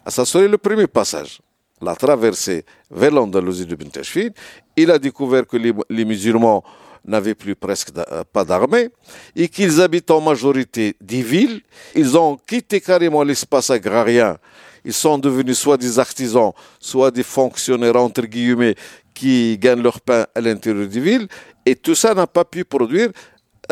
[0.08, 1.40] Ça serait le premier passage.
[1.86, 4.30] La traversée vers l'Andalousie de Tashfin.
[4.76, 6.64] Il a découvert que les musulmans
[7.06, 8.90] n'avaient plus presque euh, pas d'armée
[9.36, 11.62] et qu'ils habitent en majorité des villes.
[11.94, 14.38] Ils ont quitté carrément l'espace agrarien.
[14.84, 18.76] Ils sont devenus soit des artisans, soit des fonctionnaires entre guillemets
[19.14, 21.28] qui gagnent leur pain à l'intérieur des villes.
[21.68, 23.10] Et tout ça n'a pas pu produire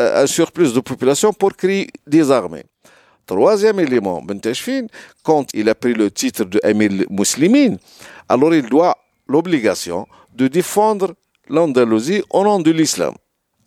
[0.00, 2.64] euh, un surplus de population pour créer des armées.
[3.26, 4.86] Troisième élément, Benteshfin,
[5.22, 7.76] quand il a pris le titre de Emile Muslimin,
[8.28, 11.14] alors il doit l'obligation de défendre
[11.48, 13.14] l'Andalousie au nom de l'islam.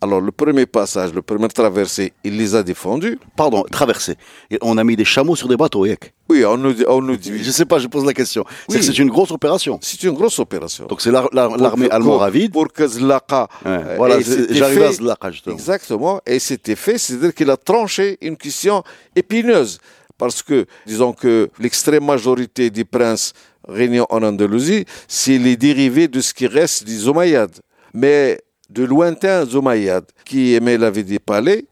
[0.00, 3.18] Alors, le premier passage, le premier traversée, il les a défendus.
[3.36, 4.16] Pardon, traversée.
[4.62, 6.14] on a mis des chameaux sur des bateaux, Yek.
[6.28, 7.32] Oui, on nous, on nous dit.
[7.42, 8.44] Je ne sais pas, je pose la question.
[8.68, 9.78] C'est une grosse opération.
[9.82, 10.86] C'est une grosse opération.
[10.86, 13.48] Donc, c'est l'armée allemande Pour que Zlaka.
[13.66, 15.56] Euh, voilà, j'arrive à Zlaka, justement.
[15.56, 16.20] Exactement.
[16.24, 18.84] Et c'était fait, c'est-à-dire qu'il a tranché une question
[19.16, 19.78] épineuse.
[20.16, 23.32] Parce que, disons que l'extrême majorité des princes
[23.66, 27.60] régnant en Andalousie, c'est les dérivés de ce qui reste des Omeyyades.
[27.94, 31.64] Mais de lointains Umayyads qui aimaient la vie des palais.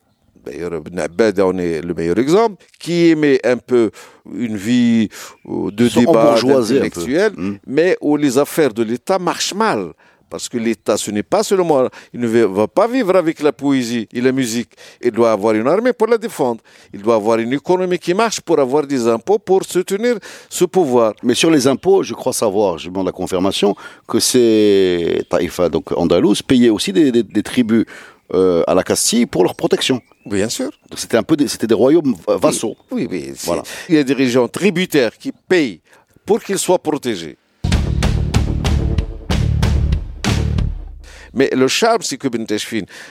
[0.44, 3.90] D'ailleurs, Ibn Abbad en est le meilleur exemple, qui aimait un peu
[4.32, 5.09] une vie
[5.48, 7.56] euh, de débat intellectuel, hmm.
[7.66, 9.92] mais où les affaires de l'État marchent mal
[10.29, 14.09] Parce que l'État, ce n'est pas seulement, il ne va pas vivre avec la poésie
[14.12, 14.71] et la musique.
[15.01, 16.61] Il doit avoir une armée pour la défendre.
[16.93, 20.17] Il doit avoir une économie qui marche pour avoir des impôts pour soutenir
[20.49, 21.15] ce pouvoir.
[21.23, 25.93] Mais sur les impôts, je crois savoir, je demande la confirmation, que c'est Taïfa, donc
[25.97, 27.85] Andalouse, payait aussi des, tribus
[28.35, 30.01] euh, à la Castille pour leur protection.
[30.25, 30.71] Bien sûr.
[30.97, 32.77] C'était un peu, des, c'était des royaumes vassaux.
[32.91, 33.33] Oui, oui.
[33.45, 33.62] Voilà.
[33.89, 35.81] Il y a des régions tributaires qui payent
[36.25, 37.37] pour qu'ils soient protégés.
[41.37, 42.46] Mais le charme, c'est que Ben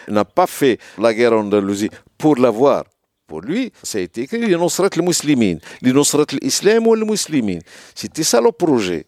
[0.10, 2.84] n'a pas fait la guerre en Andalousie pour l'avoir.
[3.28, 7.58] Pour lui, ça a été écrit l'Inusrat le-Muslimin, l'Inusrat l'Islam ou le Muslimin.
[7.96, 9.06] C'était ça le projet.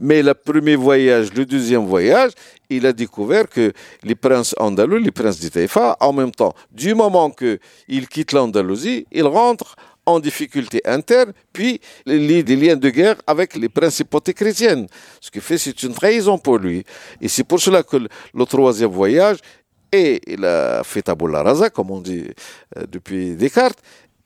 [0.00, 2.32] Mais le premier voyage, le deuxième voyage,
[2.68, 3.72] il a découvert que
[4.02, 9.22] les princes andalous, les princes d'Itaïfa, en même temps, du moment qu'ils quittent l'Andalousie, ils
[9.22, 14.86] rentrent en difficulté interne, puis il des liens de guerre avec les principautés chrétiennes.
[15.20, 16.84] Ce qui fait c'est une trahison pour lui.
[17.20, 19.38] Et c'est pour cela que le troisième voyage,
[19.92, 22.24] et il a fait Tabula Rasa, comme on dit
[22.76, 23.78] euh, depuis Descartes,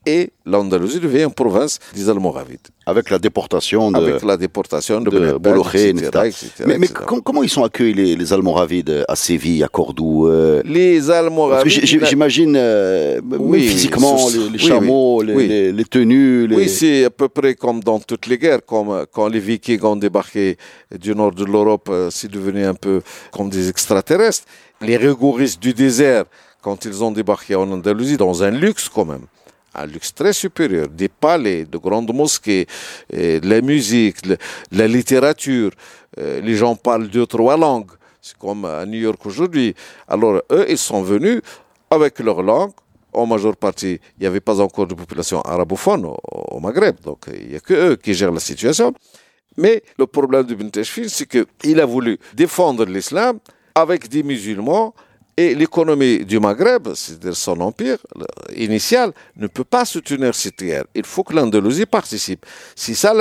[0.06, 2.68] et l'Andalousie devient une province des Almoravides.
[2.86, 8.14] Avec la déportation de, Avec la déportation de, de etc., Mais, comment ils sont accueillis,
[8.14, 10.62] les, Almoravides, à Séville, à Cordoue euh?
[10.64, 11.84] Les Almoravides...
[11.84, 13.20] J'imagine, euh,
[13.54, 14.16] physiquement,
[14.52, 16.48] les, chameaux, les, tenues...
[16.54, 18.64] Oui, c'est à peu près comme dans toutes les guerres.
[18.64, 20.56] Comme quand les Vikings ont débarqué
[20.96, 24.44] du nord de l'Europe, euh, c'est devenu un peu comme des extraterrestres.
[24.80, 26.24] Les rigoristes du désert,
[26.62, 29.26] quand ils ont débarqué en Andalousie, dans un luxe quand même
[29.76, 32.66] un luxe très supérieur, des palais, de grandes mosquées,
[33.12, 34.18] de la musique,
[34.72, 35.70] la littérature.
[36.18, 37.90] Euh, les gens parlent deux, trois langues.
[38.20, 39.74] C'est comme à New York aujourd'hui.
[40.08, 41.40] Alors, eux, ils sont venus
[41.90, 42.72] avec leur langue.
[43.12, 47.00] En majeure partie, il n'y avait pas encore de population arabophone au, Maghreb.
[47.00, 48.92] Donc, il n'y a que eux qui gèrent la situation.
[49.56, 53.38] Mais le problème de Binteshfil, c'est qu'il a voulu défendre l'islam
[53.74, 54.94] avec des musulmans
[55.36, 57.98] et l'économie du Maghreb, c'est-à-dire son empire
[58.54, 60.84] initial, ne peut pas soutenir cette guerre.
[60.94, 62.46] Il faut que l'Andalousie participe.
[62.74, 63.12] C'est ça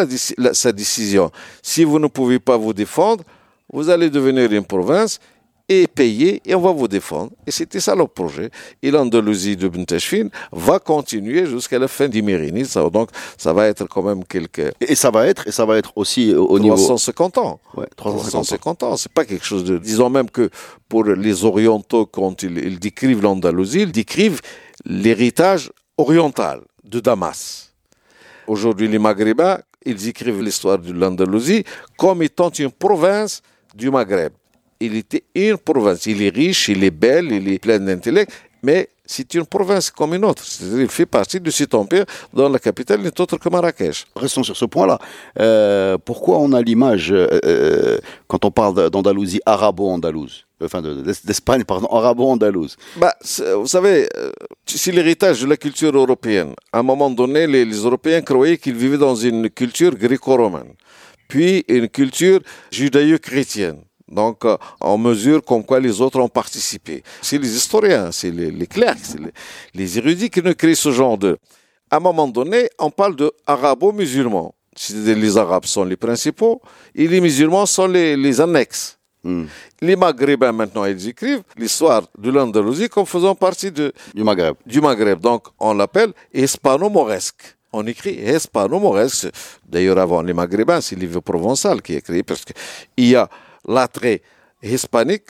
[0.53, 1.31] sa décision.
[1.61, 3.23] Si vous ne pouvez pas vous défendre,
[3.71, 5.19] vous allez devenir une province
[5.67, 7.31] et payer et on va vous défendre.
[7.47, 8.49] Et c'était ça le projet.
[8.81, 12.73] Et l'Andalousie de Bentashfin va continuer jusqu'à la fin du Mérinis.
[12.91, 14.71] Donc, ça va être quand même quelques...
[14.81, 16.75] Et ça va être, et ça va être aussi au niveau...
[16.75, 17.59] 350 ans.
[17.75, 18.95] Ouais, 350 ans.
[18.95, 19.77] C'est pas quelque chose de...
[19.77, 20.49] Disons même que
[20.87, 24.41] pour les Orientaux, quand ils, décrivent l'Andalousie, ils décrivent
[24.85, 27.73] l'héritage oriental de Damas.
[28.47, 31.63] Aujourd'hui, les Maghrébins, ils écrivent l'histoire de l'Andalousie
[31.97, 33.41] comme étant une province
[33.73, 34.33] du Maghreb
[34.79, 36.05] il était une province.
[36.05, 38.31] Il est riche, il est belle, il est plein d'intellect,
[38.63, 40.43] mais c'est une province comme une autre.
[40.61, 44.05] Il fait partie de cet empire dont la capitale n'est autre que Marrakech.
[44.15, 44.99] Restons sur ce point-là.
[45.39, 51.87] Euh, pourquoi on a l'image, euh, euh, quand on parle d'Andalousie, arabo-andalouse Enfin, d'Espagne, pardon,
[51.87, 52.77] arabo-andalouse?
[52.95, 53.13] Bah,
[53.57, 54.07] vous savez,
[54.65, 56.53] c'est l'héritage de la culture européenne.
[56.71, 60.71] À un moment donné, les, les Européens croyaient qu'ils vivaient dans une culture gréco-romaine,
[61.27, 62.39] puis une culture
[62.71, 63.81] judaïo-chrétienne.
[64.07, 67.03] Donc, euh, on mesure comme quoi les autres ont participé.
[67.21, 69.19] C'est les historiens, c'est les, clercs, c'est
[69.73, 71.37] les, érudits qui nous créent ce genre de...
[71.89, 74.53] À un moment donné, on parle de arabo-musulmans.
[74.91, 76.61] Les Arabes sont les principaux
[76.93, 78.97] et les musulmans sont les, annexes.
[79.23, 79.45] Hmm.
[79.81, 84.55] Les Maghrébins, maintenant, ils écrivent l'histoire de l'Andalousie comme faisant partie de, du Maghreb.
[84.65, 85.19] Du Maghreb.
[85.19, 89.27] Donc, on l'appelle hispano-mauresque on écrit hispano-mauresque.
[89.67, 93.29] D'ailleurs, avant les Maghrébins, c'est l'Ive provençal qui est écrit parce qu'il y a
[93.67, 94.21] l'attrait
[94.63, 95.29] hispanique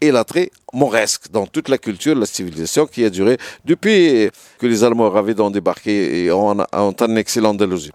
[0.00, 4.84] et l'attrait mauresque dans toute la culture, la civilisation qui a duré depuis que les
[4.84, 7.92] Allemands avaient débarqué et ont, ont annexé l'Andalousie.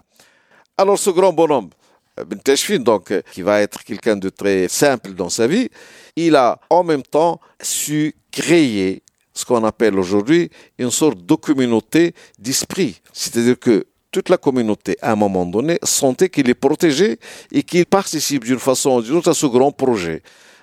[0.76, 1.70] Alors ce grand bonhomme,
[2.16, 2.38] Ben
[2.78, 5.68] donc, qui va être quelqu'un de très simple dans sa vie,
[6.16, 12.14] il a en même temps su créer ce qu'on appelle aujourd'hui une sorte de communauté
[12.38, 13.00] d'esprit.
[13.12, 17.18] C'est-à-dire que toute la communauté, à un moment donné, sentait qu'il est protégé
[17.52, 20.22] et qu'il participe d'une façon ou d'une autre à ce grand projet.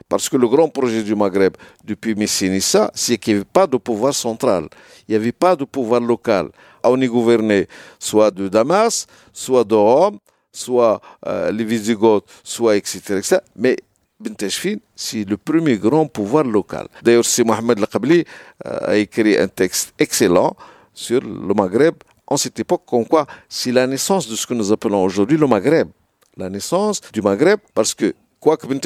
[0.10, 3.78] Parce que le grand projet du Maghreb depuis Messinissa, c'est qu'il n'y avait pas de
[3.78, 4.68] pouvoir central,
[5.08, 6.50] il n'y avait pas de pouvoir local.
[6.84, 7.68] On y gouvernait
[8.00, 10.20] soit de Damas, soit de Rome,
[10.52, 13.40] soit euh, les Visigoths, soit etc.
[13.56, 13.76] mais
[14.20, 16.88] Benteshfin, c'est le premier grand pouvoir local.
[17.04, 18.24] D'ailleurs, c'est Mohamed Laqabli
[18.66, 20.56] euh, a écrit un texte excellent
[20.94, 21.96] sur le Maghreb
[22.28, 25.48] en cette époque comme quoi c'est la naissance de ce que nous appelons aujourd'hui le
[25.48, 25.90] Maghreb.
[26.36, 28.80] La naissance du Maghreb parce que quoique Ben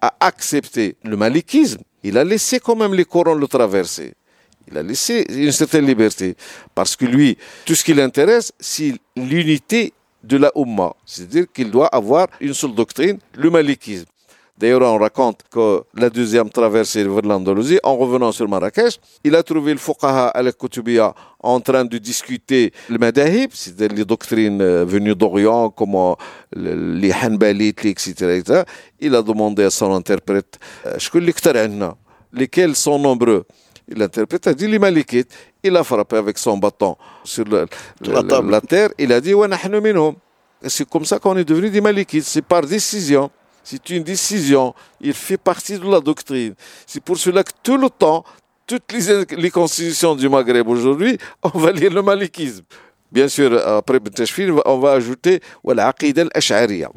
[0.00, 4.14] a accepté le malikisme, il a laissé quand même les Corans le traverser.
[4.68, 6.36] Il a laissé une certaine liberté
[6.74, 9.92] parce que lui, tout ce qui l'intéresse, c'est l'unité
[10.24, 10.94] de la Ummah.
[11.04, 14.06] C'est-à-dire qu'il doit avoir une seule doctrine, le malikisme.
[14.62, 19.42] D'ailleurs, on raconte que la deuxième traversée vers l'Andalousie, en revenant sur Marrakech, il a
[19.42, 25.16] trouvé le Fuqaha al-Kutubiyya en train de discuter le Madahib, c'est-à-dire les doctrines euh, venues
[25.16, 26.14] d'Orient, comme
[26.54, 28.62] les Hanbalites, etc.,
[29.00, 31.90] Il a demandé à son interprète, euh,
[32.32, 33.44] lesquels sont nombreux
[33.88, 35.32] L'interprète a dit les Malikites.
[35.64, 36.94] Il a frappé avec son bâton
[37.24, 38.90] sur la, terre.
[38.96, 39.34] Il a dit
[40.68, 42.22] C'est comme ça qu'on est devenu des Malikites.
[42.22, 43.28] C'est par décision.
[43.64, 44.74] C'est une décision.
[45.00, 46.54] Il fait partie de la doctrine.
[46.86, 48.24] C'est pour cela que tout le temps,
[48.66, 48.92] toutes
[49.36, 52.64] les, constitutions du Maghreb aujourd'hui, on va lire le malikisme.
[53.10, 56.90] Bien sûr, après Bentashfil, on va ajouter l'aqid al-ash'ariya.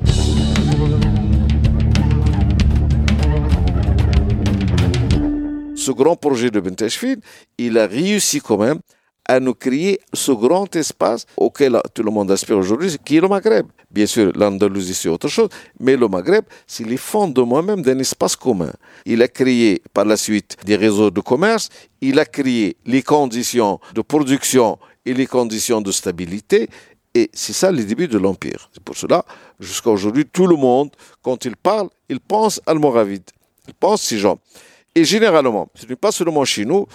[5.76, 7.20] Ce grand projet de Bentashfil,
[7.58, 8.80] il a réussi quand même
[9.28, 13.28] à nous créer ce grand espace auquel tout le monde aspire aujourd'hui, qui est le
[13.28, 13.68] Maghreb.
[13.90, 18.36] Bien sûr, l'Andalousie, c'est autre chose, mais le Maghreb, c'est les fondements même d'un espace
[18.36, 18.72] commun.
[19.06, 21.70] Il a créé par la suite des réseaux de commerce,
[22.02, 26.70] il a créé les conditions de production et les conditions de stabilité,
[27.14, 28.70] et c'est ça le début de l'Empire.
[28.74, 29.24] C'est pour cela,
[29.60, 30.90] jusqu'à aujourd'hui, tout le monde,
[31.22, 33.24] quand il parle, il pense almoravide.
[33.68, 34.38] Il pense ces gens.
[34.94, 36.86] Et généralement, ce n'est pas seulement chez nous,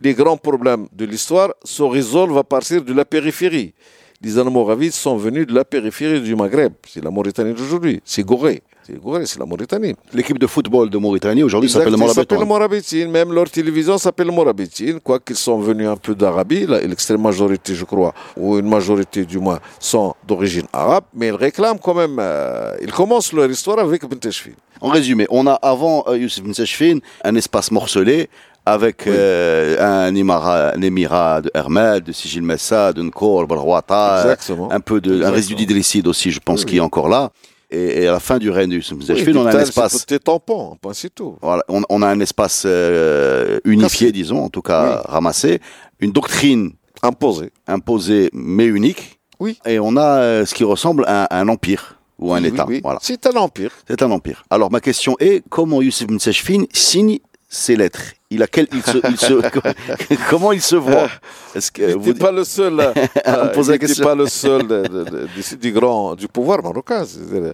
[0.00, 3.74] les grands problèmes de l'histoire se résolvent à partir de la périphérie.
[4.20, 6.72] Les Almoravides sont venus de la périphérie du Maghreb.
[6.88, 8.00] C'est la Mauritanie d'aujourd'hui.
[8.04, 8.62] C'est Gorée.
[8.84, 9.94] C'est Gorée, c'est la Mauritanie.
[10.12, 13.10] L'équipe de football de Mauritanie aujourd'hui s'appelle le Morabitine.
[13.12, 14.98] Même leur télévision s'appelle Morabitine.
[14.98, 19.60] Quoiqu'ils sont venus un peu d'Arabie, l'extrême majorité, je crois, ou une majorité du moins,
[19.78, 21.04] sont d'origine arabe.
[21.14, 24.52] Mais ils réclament quand même, euh, ils commencent leur histoire avec Benteshfin.
[24.80, 28.28] En résumé, on a avant euh, Youssef Benteshfin un espace morcelé
[28.72, 34.36] avec euh, un, émirat, un émirat de Hermel, de Sigil Messa, de Nkor, Balrouata,
[34.70, 37.30] un peu de un résidu d'illicide aussi, je pense, qui est encore là.
[37.70, 39.98] Et, à la fin du règne de Youssef oui, on a un espace.
[39.98, 41.36] C'était tampon, c'est tout.
[41.42, 45.60] Voilà, on, a un espace euh, unifié, disons, en tout cas ramassé,
[46.00, 49.18] une doctrine imposée, imposée mais unique.
[49.38, 49.58] Oui.
[49.66, 52.66] Et on a ce qui ressemble à, un empire ou un État.
[52.82, 52.98] Voilà.
[53.02, 53.70] C'est un empire.
[53.86, 54.44] C'est un empire.
[54.50, 58.98] Alors ma question est comment Youssef Msechfin signe ses lettres il a quel, il se,
[59.08, 61.08] il se, comment il se voit?
[61.54, 62.78] Est-ce que vous pas le seul
[63.24, 66.62] à, me poser la question pas le seul de, de, de, du, grand du pouvoir
[66.62, 67.52] marocain, euh,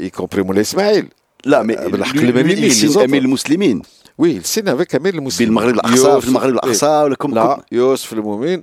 [0.00, 1.04] y compris Moulay Ismail.
[1.44, 3.80] Là, mais euh, Emile Muslimin.
[4.16, 5.50] Oui, il signe avec Emile Muslimin.
[5.50, 8.60] Bil Maghrib al-Aqsa, Bil Maghrib al-Aqsa, comme Là, Youssef le Moumin.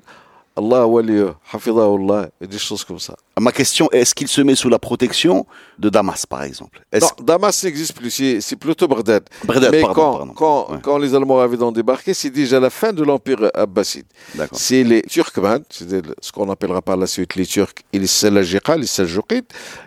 [0.58, 3.16] Allah waliyu, hafidahullah, et des choses comme ça.
[3.40, 5.46] Ma question est, est-ce qu'il se met sous la protection
[5.78, 6.82] de Damas, par exemple?
[7.00, 8.10] Non, Damas n'existe plus,
[8.42, 9.24] c'est plutôt Bagdad.
[9.48, 10.34] Mais pardon, quand, pardon.
[10.34, 10.80] Quand, ouais.
[10.82, 14.08] quand, les Allemands avaient débarqué, c'est déjà la fin de l'Empire abbasside.
[14.54, 18.76] C'est les Turkmènes, c'est ce qu'on appellera par la suite les Turcs et les Selajika,
[18.76, 19.46] les Seljoukides,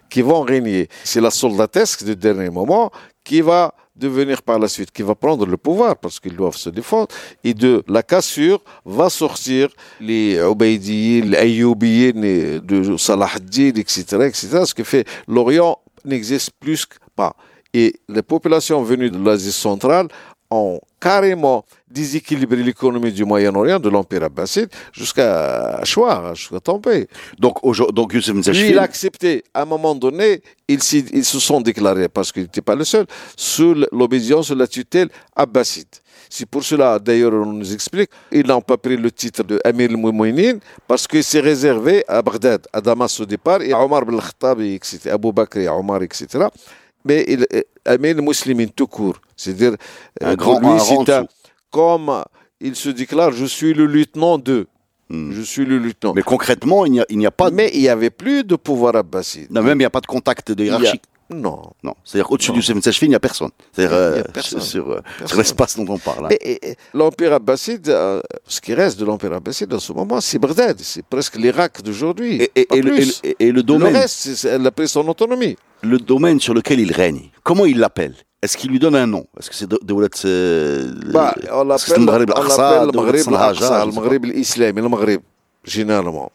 [0.08, 0.88] qui vont régner.
[1.02, 2.92] C'est la soldatesque du dernier moment
[3.24, 6.70] qui va devenir par la suite, qui va prendre le pouvoir parce qu'ils doivent se
[6.70, 7.08] défendre,
[7.44, 9.68] et de la cassure va sortir
[10.00, 17.36] les Ubaydiyin, les Ayyubiyin de Salah etc., etc., ce qui fait l'Orient n'existe plus pas.
[17.72, 20.08] Et les populations venues de l'Asie centrale
[20.50, 27.08] ont carrément déséquilibré l'économie du Moyen-Orient, de l'Empire abbasside, jusqu'à Chouar, jusqu'à Tampé.
[27.38, 27.58] Donc,
[27.92, 32.08] donc Youssef Lui, il a accepté, à un moment donné, ils, ils se sont déclarés,
[32.08, 35.88] parce qu'il n'était pas le seul, sous l'obédience, sous la tutelle abbasside.
[36.28, 39.90] C'est pour cela, d'ailleurs, on nous explique, ils n'ont pas pris le titre de Amir
[39.90, 44.16] al parce que c'est réservé à Bagdad, à Damas au départ, et à Omar ibn
[44.16, 46.46] Khattab, etc., Abu Bakr et Omar, etc
[47.04, 47.46] mais il
[47.84, 49.16] Amir Muslimin tout court.
[49.36, 49.76] C'est-à-dire,
[50.20, 51.26] un euh, grand lui, un,
[51.70, 52.22] comme
[52.60, 54.66] il se déclare, je suis le lieutenant de.
[55.08, 55.32] Hmm.
[55.32, 56.12] Je suis le lieutenant.
[56.14, 57.50] Mais concrètement, il n'y a, a, pas.
[57.50, 59.48] Mais il n'y avait plus de pouvoir abbasside.
[59.50, 61.00] Non, même il n'y a pas de contact de hiérarchie.
[61.30, 61.62] Non.
[61.82, 61.94] Non.
[62.04, 63.50] C'est-à-dire qu'au-dessus du Seven il n'y a personne.
[63.72, 64.22] C'est-à-dire euh,
[64.58, 66.26] sur, euh, sur l'espace dont on parle.
[66.32, 66.72] Hein.
[66.92, 70.78] L'Empire abbasside, euh, ce qui reste de l'Empire abbasside en ce moment, c'est Bagdad.
[70.80, 72.42] C'est presque l'Irak d'aujourd'hui.
[72.54, 72.96] Et, et, le,
[73.38, 73.92] et, le domaine.
[73.92, 75.56] Le reste, elle a pris son autonomie.
[75.82, 78.14] Le domaine sur lequel il règne, comment il l'appelle?
[78.42, 79.26] Est-ce qu'il lui donne un nom?
[79.38, 80.08] Est-ce que c'est Dawlat
[81.12, 85.20] bah, On l'appelle le Maghreb le Maghreb l'islami, le Maghreb,
[85.62, 86.32] généralement.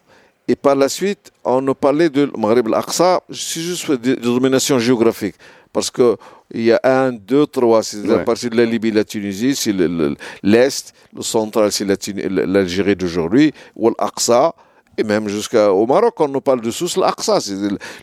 [0.48, 4.78] Et par la suite, on a parlé de Maghreb al-Aqsa, c'est juste de, de, domination
[4.78, 5.34] géographique.
[5.72, 6.16] Parce qu'il
[6.54, 8.06] y a un, deux, trois, c'est ouais.
[8.06, 11.84] la partie de la Libye, la Tunisie, c'est l'Est, le, le, central, c'est
[12.30, 14.54] l'Algérie d'aujourd'hui, ou l'Aqsa,
[14.96, 17.54] et même jusqu'au Maroc, on nous parle de Sous l'Aqsa, c'est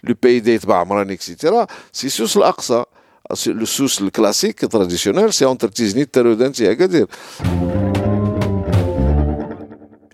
[0.04, 1.36] le, pays d'Etba Amran, etc.
[1.92, 2.86] C'est Sous l'Aqsa.
[3.48, 7.08] Le Sous, le classique, traditionnel, c'est entre Tiznit, Taroudant et Agadir.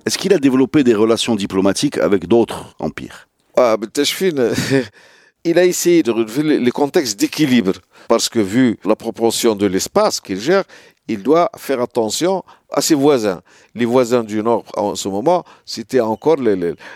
[0.09, 3.27] Est-ce qu'il a développé des relations diplomatiques avec d'autres empires?
[3.55, 3.77] Ah,
[5.43, 7.73] il a essayé de relever les contextes d'équilibre,
[8.07, 10.63] parce que vu la proportion de l'espace qu'il gère,
[11.07, 12.41] il doit faire attention
[12.71, 13.43] à ses voisins.
[13.75, 16.37] Les voisins du Nord, en ce moment, c'était encore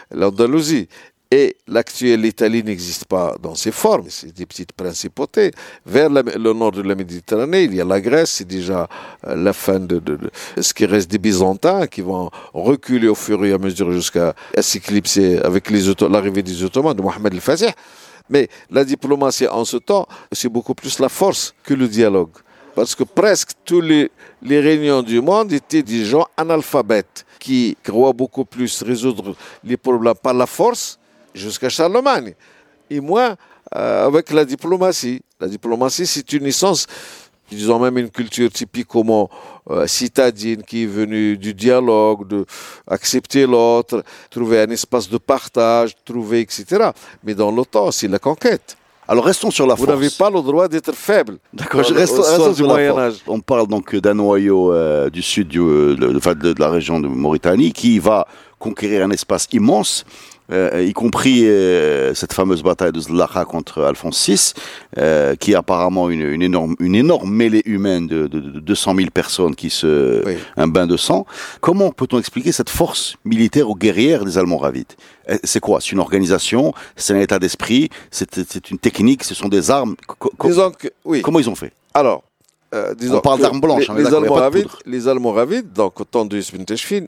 [0.10, 0.88] l'Andalousie.
[1.36, 5.50] Et l'actuelle Italie n'existe pas dans ses formes, c'est des petites principautés.
[5.84, 8.88] Vers le nord de la Méditerranée, il y a la Grèce, c'est déjà
[9.26, 10.00] euh, la fin de,
[10.62, 15.39] ce qui reste des Byzantins qui vont reculer au fur et à mesure jusqu'à s'éclipser
[15.39, 17.74] avec l'arrivée des Ottomans, de Mohamed el-Fatih.
[18.30, 22.30] Mais la diplomatie en ce temps, c'est beaucoup plus la force que le dialogue.
[22.76, 24.12] Parce que presque tous les,
[24.43, 30.13] les réunions du monde étaient des gens analphabètes qui croient beaucoup plus résoudre les problèmes
[30.22, 31.00] par la force
[31.34, 32.34] jusqu'à Charlemagne.
[32.89, 33.36] Et moi,
[33.76, 35.22] euh, avec la diplomatie.
[35.39, 36.86] La diplomatie, c'est une licence,
[37.50, 39.30] disons même une culture typiquement
[39.72, 42.46] euh, citadine qui est venue du dialogue, de
[42.88, 46.89] accepter l'autre, trouver un espace de partage, trouver, etc.
[47.24, 48.78] Mais dans l'OTAN, c'est la conquête.
[49.08, 51.38] Alors restons sur la Vous n'avez pas le droit d'être faible.
[51.54, 52.13] D'accord, je reste,
[52.54, 53.22] sur la force.
[53.28, 58.00] On parle donc d'un noyau euh, du sud de, de, la région de Mauritanie qui
[58.00, 58.28] va
[58.60, 60.06] conquérir un espace immense
[60.51, 64.53] euh, y compris euh, cette fameuse bataille de Zlacha contre Alphonse VI,
[64.97, 68.95] euh, qui est apparemment une, une, énorme, une énorme mêlée humaine de, de, de 200
[68.95, 70.23] 000 personnes qui se...
[70.58, 71.25] un bain de sang.
[71.62, 74.93] Comment peut-on expliquer cette force militaire ou guerrière des Allemands ravides
[75.43, 75.79] C'est quoi?
[75.82, 76.73] C'est une organisation?
[76.95, 77.89] C'est un état d'esprit?
[78.12, 79.23] C'est une technique?
[79.23, 79.95] Ce sont des armes?
[81.06, 81.21] Oui.
[81.21, 81.71] Comment ils ont fait?
[81.93, 82.23] Alors,
[82.73, 83.89] euh, On parle d'armes blanches.
[83.95, 86.55] Les, Almoravides, les Almoravides, donc au temps de Yusuf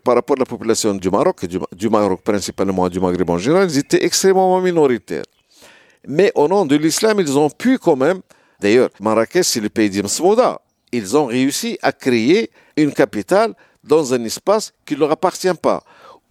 [0.04, 3.70] par rapport à la population du Maroc, du, du Maroc principalement du Maghreb en général,
[3.70, 5.24] ils étaient extrêmement minoritaires.
[6.08, 8.22] Mais au nom de l'islam, ils ont pu quand même,
[8.60, 14.24] d'ailleurs, Marrakech, c'est le pays d'Imsmouda, ils ont réussi à créer une capitale dans un
[14.24, 15.82] espace qui ne leur appartient pas.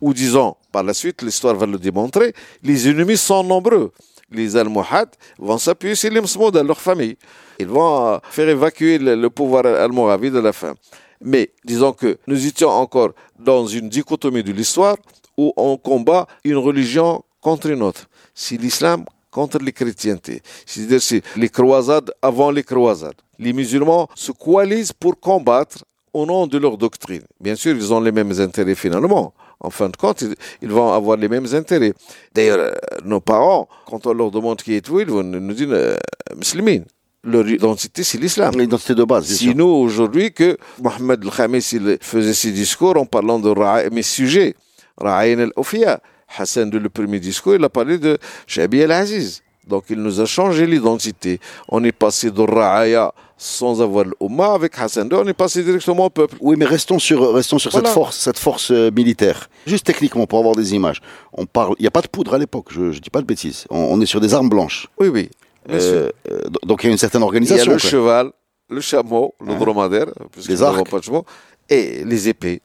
[0.00, 3.90] Ou disons, par la suite, l'histoire va le démontrer, les ennemis sont nombreux
[4.34, 6.20] les Almohades vont s'appuyer sur les
[6.62, 7.16] leur famille.
[7.58, 10.74] Ils vont euh, faire évacuer le, pouvoir almoravi de la fin.
[11.20, 14.96] Mais disons que nous étions encore dans une dichotomie de l'histoire
[15.36, 18.06] où on combat une religion contre une autre.
[18.34, 20.42] C'est l'islam contre les chrétientés.
[20.66, 23.20] C'est-à-dire c'est les croisades avant les croisades.
[23.38, 27.22] Les musulmans se coalisent pour combattre au nom de leur doctrine.
[27.40, 30.24] Bien sûr, ils ont les mêmes intérêts finalement en fin de compte,
[30.62, 31.94] ils, vont avoir les mêmes intérêts.
[32.34, 32.72] D'ailleurs, euh,
[33.04, 35.96] nos parents, quand on leur demande qui êtes-vous, ils vont nous dire euh,
[36.36, 36.84] musulmans.
[37.24, 38.54] Leur identité, c'est l'islam.
[38.58, 39.26] L'identité de base.
[39.26, 43.52] Si nous, aujourd'hui, que Mohamed El-Khamis faisait ses discours en parlant de
[43.90, 44.54] mes sujets,
[44.98, 46.00] Ra'ayn al-Ofiya,
[46.36, 49.42] Hassan, de le premier discours, il a parlé de Shabi al-Aziz.
[49.66, 51.40] Donc il nous a changé l'identité.
[51.68, 56.06] On est passé de Ra'aya sans avoir l'Oumma avec Hassan II, on est passé directement
[56.06, 56.36] au peuple.
[56.40, 59.48] Oui, mais restons sur, restons sur cette force, cette force euh, militaire.
[59.66, 61.00] Juste techniquement, pour avoir des images.
[61.32, 63.26] On parle, il n'y a pas de poudre à l'époque, je ne dis pas de
[63.26, 63.66] bêtises.
[63.70, 64.86] On, est sur des armes blanches.
[64.98, 65.30] Oui, oui.
[65.70, 67.64] Euh, euh, donc il y a une certaine organisation.
[67.64, 68.32] Il y a le cheval,
[68.68, 69.58] le chameau, le hein?
[69.58, 70.06] dromadaire,
[70.48, 70.88] les arcs.
[70.90, 71.22] Pas de
[71.70, 72.60] et les épées,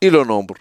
[0.00, 0.54] et le nombre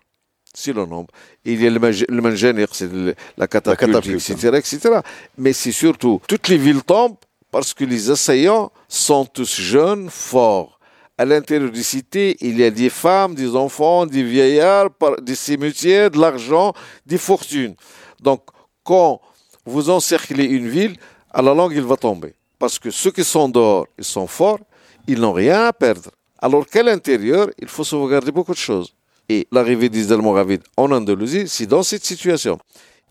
[0.53, 1.07] c'est le nombre.
[1.45, 2.89] Il y a le, le c'est
[3.37, 4.99] la catapulte, etc., etc.
[5.37, 7.15] Mais c'est surtout, toutes les villes tombent
[7.51, 10.79] parce que les assaillants sont tous jeunes, forts.
[11.17, 14.89] À l'intérieur des cités, il y a des femmes, des enfants, des vieillards,
[15.21, 16.73] des cimetières, de l'argent,
[17.05, 17.75] des fortunes.
[18.21, 18.41] Donc,
[18.83, 19.21] quand
[19.65, 20.95] vous encerclez une ville,
[21.33, 22.33] à la longue, il va tomber.
[22.59, 24.59] Parce que ceux qui sont dehors, ils sont forts,
[25.07, 26.11] ils n'ont rien à perdre.
[26.39, 28.93] Alors qu'à l'intérieur, il faut sauvegarder beaucoup de choses
[29.31, 32.57] et l'arrivée des Almoravides en Andalousie, c'est dans cette situation.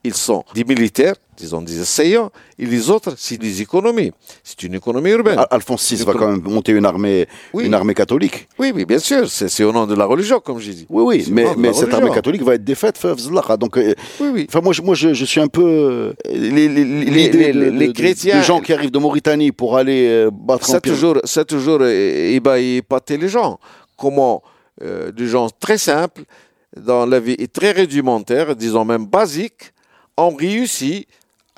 [0.04, 4.12] Ils sont des militaires, disons des assaillants, et les autres, c'est des économies.
[4.44, 5.40] C'est une économie urbaine.
[5.50, 8.48] Alphonse VI va quand même monter une armée, une armée catholique.
[8.58, 9.28] Oui, oui, bien sûr.
[9.28, 10.86] C'est au nom de la religion, comme j'ai dit.
[10.88, 13.00] Oui, oui, mais, mais cette armée catholique va être défaite.
[13.58, 14.46] Donc, euh, oui, oui.
[14.48, 15.64] Enfin, moi, je, moi je, je, suis un peu.
[15.64, 18.38] Euh, les, les, les, les chrétiens.
[18.38, 21.16] Les gens qui arrivent de Mauritanie pour aller euh, battre C'est toujours,
[21.48, 23.58] toujours épater les gens.
[23.96, 24.42] Comment
[24.82, 26.22] euh, des gens très simples,
[26.74, 29.72] dans la vie très rudimentaire, disons même basique,
[30.16, 31.06] ont réussi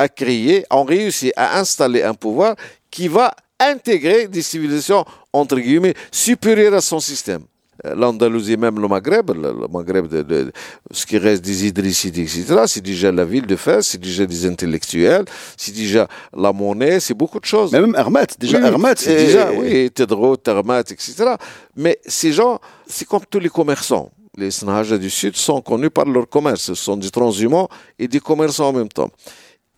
[0.03, 2.57] à créer, ont réussi à installer un pouvoir
[2.91, 7.43] qui va intégrer des civilisations, entre guillemets, supérieures à son système.
[7.87, 10.53] Euh, L'Andalousie, même le Maghreb, le, Maghreb, de,
[10.91, 14.47] ce qui reste des Idrissides, etc., c'est déjà la ville de Fès, c'est déjà des
[14.47, 15.25] intellectuels,
[15.57, 17.73] c'est déjà la monnaie, c'est beaucoup de choses.
[17.73, 21.35] Mais même Hermet, déjà Hermet, c'est déjà, oui, Tedro, Hermet, etc.
[21.77, 24.11] Mais ces gens, c'est comme tous les commerçants.
[24.37, 26.62] Les Snahaja du Sud sont connus par leur commerce.
[26.62, 29.11] Ce sont des transhumants et des commerçants en même temps.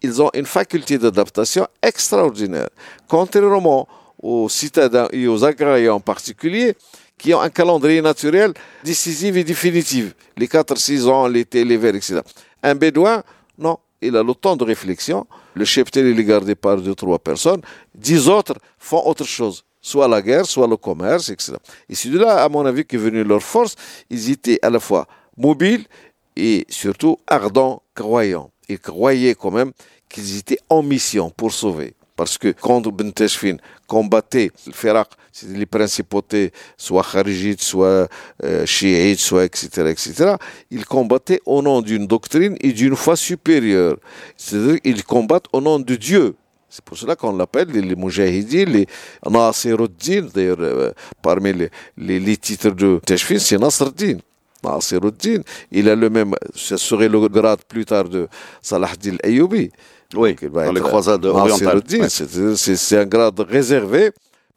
[0.05, 2.68] Ils ont une faculté d'adaptation extraordinaire.
[3.09, 3.88] Contrairement
[4.22, 6.74] aux citadins et aux agrariens en particulier,
[7.16, 8.52] qui ont un calendrier naturel
[8.84, 10.14] décisif et définitif.
[10.36, 12.20] Les quatre saisons, l'été, l'hiver, etc.
[12.62, 13.22] Un bédouin,
[13.57, 15.26] non, il a le temps de réflexion.
[15.55, 17.62] Le cheptel, est gardé par deux, trois personnes.
[17.94, 19.64] Dix autres font autre chose.
[19.80, 21.55] Soit la guerre, soit le commerce, etc.
[21.88, 23.74] Et c'est de là, à mon avis, qu'est venue leur force.
[24.11, 25.07] Ils étaient à la fois
[25.38, 25.86] mobiles
[26.36, 28.50] et surtout ardents, croyants.
[28.68, 29.72] Ils croyaient quand même
[30.14, 31.94] qu'ils étaient en mission pour sauver.
[32.16, 33.56] Parce que quand Ben Teshfin
[33.88, 34.72] combattait le
[35.32, 38.08] c'était les principautés, soit kharijites, soit
[38.44, 38.64] euh,
[39.16, 40.36] soit etc., etc.,
[40.70, 43.96] ils combattaient au nom d'une doctrine et d'une foi supérieure.
[44.36, 46.36] C'est-à-dire qu'ils combattent au nom de Dieu.
[46.68, 48.86] C'est pour cela qu'on l'appelle les, les les
[49.28, 50.28] Nasiruddin.
[50.32, 54.18] D'ailleurs, euh, parmi les, les, titres de Teshfin, c'est Nasruddin.
[54.62, 55.42] Nasiruddin,
[55.72, 58.28] il a le même, ce serait le grade plus tard de
[58.62, 59.70] Salah al-Ayyubi.
[60.16, 61.82] Oui, dans les croisades orientales.
[62.56, 64.10] C'est un grade réservé,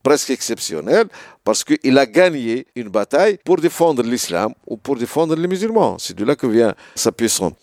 [0.03, 1.05] presque exceptionnel,
[1.43, 5.97] parce qu'il a gagné une bataille pour défendre l'islam ou pour défendre les musulmans.
[5.99, 7.53] C'est de là que vient sa puissance.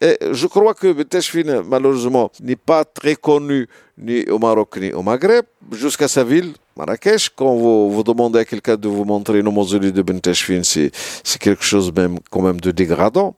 [0.00, 3.66] Et je crois que Beteshfin, malheureusement, n'est pas très connu
[3.96, 7.30] ni au Maroc ni au Maghreb, jusqu'à sa ville, Marrakech.
[7.34, 10.92] Quand vous, vous demandez à quelqu'un de vous montrer le mausolée de Beteshfin, c'est
[11.40, 13.34] quelque chose même, quand même de dégradant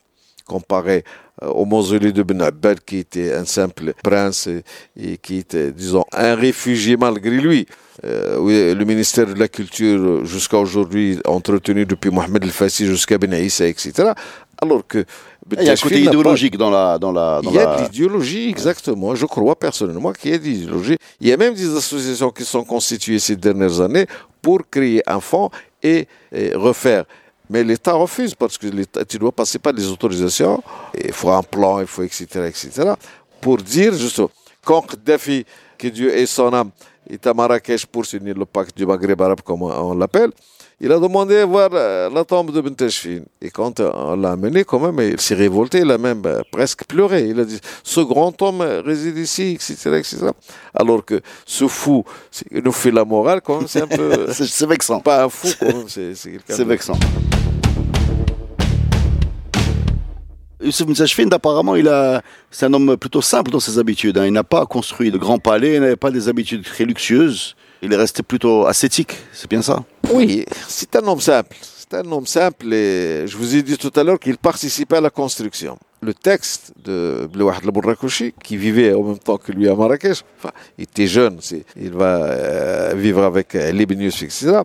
[0.47, 1.05] comparé
[1.43, 2.51] au mausolée de Ben
[2.85, 4.49] qui était un simple prince
[4.97, 7.67] et, qui était, disons, un réfugié malgré lui.
[8.05, 13.33] Euh, oui, le ministère de la Culture, jusqu'à aujourd'hui, entretenu depuis Mohamed El-Fassi jusqu'à Ben
[13.35, 14.13] Issa, etc.
[14.61, 15.05] Alors que
[15.59, 16.99] il y a un côté idéologique dans la.
[16.99, 19.15] Dans la il y a de l'idéologie, exactement.
[19.15, 20.97] Je crois personnellement qu'il y a de l'idéologie.
[21.21, 24.07] Il y a même des associations qui sont constituées ces dernières années
[24.41, 25.51] pour créer un fonds
[25.83, 26.07] et
[26.55, 27.05] refaire
[27.51, 28.69] mais l'État refuse parce que
[29.05, 30.63] tu dois passer par des autorisations.
[30.95, 32.25] Il faut un plan, il faut etc.
[32.47, 32.93] etc.
[33.41, 34.31] pour dire justement,
[34.65, 35.45] quand Kadhafi,
[35.77, 36.71] que Dieu ait son âme,
[37.09, 40.31] est à Marrakech pour signer le pacte du Maghreb arabe, comme on l'appelle,
[40.83, 43.21] il a demandé à voir euh, la tombe de Benteshfin.
[43.43, 46.41] Et quand euh, on l'a amené, quand même, il s'est révolté, il a même euh,
[46.51, 47.27] presque pleuré.
[47.29, 50.17] Il a dit, ce grand homme réside ici, etc., etc.
[50.75, 52.03] Alors que ce fou,
[52.51, 54.29] il nous fait la morale, quand même, c'est un peu...
[54.33, 55.01] c'est vexant.
[55.01, 56.99] Pas un fou, quand même, c'est vexant.
[60.63, 64.17] Youssef Msachfin, apparemment, il a, c'est un homme plutôt simple dans ses habitudes.
[64.17, 64.27] Hein.
[64.27, 67.55] Il n'a pas construit de grands palais, il n'avait pas des habitudes très luxueuses.
[67.83, 69.83] Il est resté plutôt ascétique, c'est bien ça?
[70.14, 71.58] Oui, c'est un homme simple.
[71.62, 75.02] C'est un homme simple et je vous ai dit tout à l'heure qu'il participait à
[75.02, 75.78] la construction.
[76.02, 80.52] Le texte de Blouahd al qui vivait en même temps que lui à Marrakech, enfin,
[80.78, 81.40] il était jeune,
[81.76, 84.60] il va euh, vivre avec euh, Libnius, etc.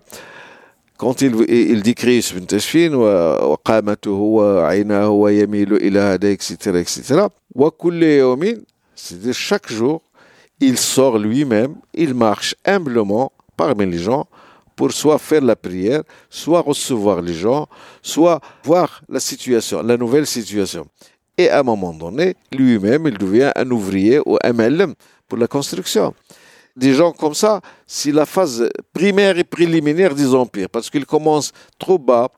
[0.96, 7.28] Quand il, il décrit Ibn Tashfin, وقامته وعيناه ويميل إلى هذا, etc., etc.
[7.55, 10.03] وكل يوم, c'est-à-dire chaque jour,
[10.61, 14.26] il sort lui-même, il marche humblement parmi les gens
[14.76, 17.67] pour soit faire la prière, soit recevoir les gens,
[18.01, 20.86] soit voir la situation, la nouvelle situation.
[21.38, 24.93] Et à un moment donné, lui-même, il devient un ouvrier ou un MLM
[25.28, 26.13] pour la construction.
[26.76, 31.53] Des gens comme ça, c'est la phase primaire et préliminaire des empires, parce qu'ils commencent
[31.80, 32.30] trop bas,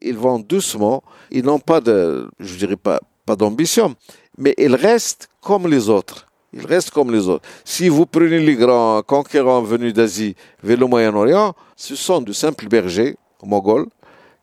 [0.00, 3.00] ils vont doucement, ils n'ont pas je dirais pas
[3.36, 3.94] d'ambition,
[4.38, 6.26] mais ils restent comme les autres.
[6.54, 7.48] Ils restent comme les autres.
[7.64, 12.68] Si vous prenez les grands conquérants venus d'Asie vers le Moyen-Orient, ce sont de simples
[12.68, 13.88] bergers mongols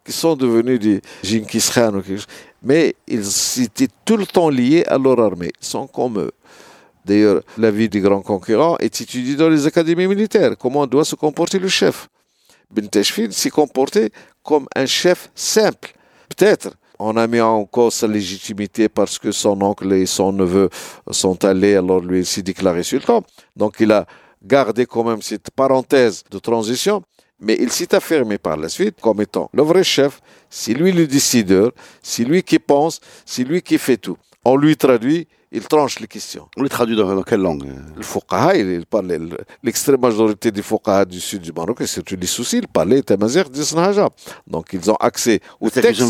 [0.04, 2.02] qui sont devenus des Genghis Khan
[2.62, 5.52] Mais ils étaient tout le temps liés à leur armée.
[5.62, 6.32] Ils sont comme eux.
[7.06, 10.58] D'ailleurs, la vie des grands conquérants est étudiée dans les académies militaires.
[10.60, 12.10] Comment doit se comporter le chef?
[12.72, 14.12] Ben s'est comporté
[14.44, 15.94] comme un chef simple.
[16.28, 20.70] Peut-être on a mis en cause sa légitimité parce que son oncle et son neveu
[21.10, 23.24] sont allés, alors lui s'est déclaré sultan.
[23.56, 24.06] Donc il a
[24.44, 27.02] gardé quand même cette parenthèse de transition,
[27.40, 31.08] mais il s'est affirmé par la suite comme étant le vrai chef, c'est lui le
[31.08, 31.72] décideur,
[32.02, 34.18] c'est lui qui pense, c'est lui qui fait tout.
[34.46, 36.48] On lui traduit il tranche les questions.
[36.58, 39.30] On les traduit dans, quelle langue Le Fouqaha, il, parle,
[39.64, 43.50] l'extrême majorité des Fouqaha du sud du Maroc, et surtout les soucis, ils parlaient Tamazer
[43.50, 44.10] d'Isnahaja.
[44.46, 46.04] Donc ils ont accès au texte.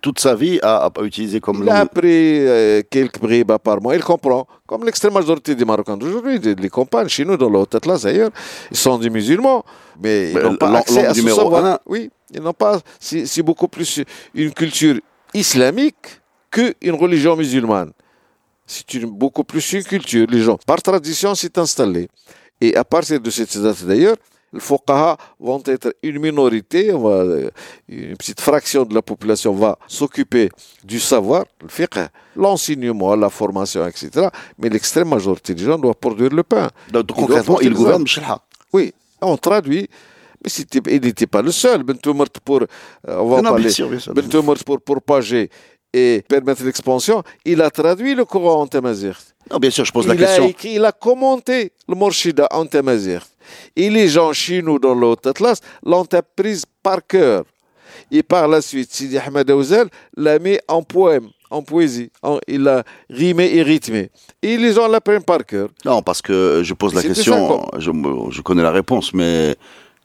[0.00, 1.66] toute sa vie à, utiliser comme langue.
[1.66, 4.46] Il a appris euh, quelques bribes apparemment, il comprend.
[4.66, 8.30] Comme l'extrême majorité des Marocains d'aujourd'hui, les compagnes chez nous dans le Haut-Atlas d'ailleurs,
[8.70, 9.64] ils sont des musulmans,
[10.00, 11.80] mais ils n'ont pas accès à ce savoir.
[11.86, 12.78] Oui, ils n'ont pas.
[13.00, 14.02] C'est beaucoup plus
[14.34, 15.00] une culture
[15.34, 16.20] islamique
[16.50, 17.90] qu'une religion musulmane.
[18.66, 20.26] C'est une, beaucoup plus une culture.
[20.30, 22.08] Les gens, par tradition, s'est installé.
[22.60, 24.16] Et à partir de cette date d'ailleurs,
[24.54, 30.48] les Fokaha vont être une minorité, une petite fraction de la population va s'occuper
[30.84, 32.06] du savoir, le
[32.36, 34.28] l'enseignement, la formation, etc.
[34.58, 36.70] Mais l'extrême majorité des gens doivent produire le pain.
[36.90, 38.04] Donc, concrètement, ils gouvernent
[38.72, 39.88] Oui, on traduit.
[40.44, 40.50] Mais
[40.92, 41.84] il n'était pas le seul.
[42.44, 42.66] pour, euh,
[43.08, 43.70] on va parler.
[44.44, 45.48] pour, pour propager
[45.94, 49.22] et permettre l'expansion, il a traduit le Coran en Tamazirt.
[49.50, 50.44] Non, bien sûr, je pose la question.
[50.44, 53.26] A écrit, il a commenté le Morshida en Tamazirt.
[53.76, 57.44] Et les gens chez nous dans l'autre atlas l'ont apprise par cœur.
[58.10, 62.10] Et par la suite, Sidi Ahmed Aouzel l'a mis en poème, en poésie.
[62.48, 64.10] il l'a rimé et rythmé.
[64.42, 65.68] Et les gens l'apprennent par cœur.
[65.84, 67.92] Non, parce que je pose la question, je,
[68.30, 69.54] je, connais la réponse, mais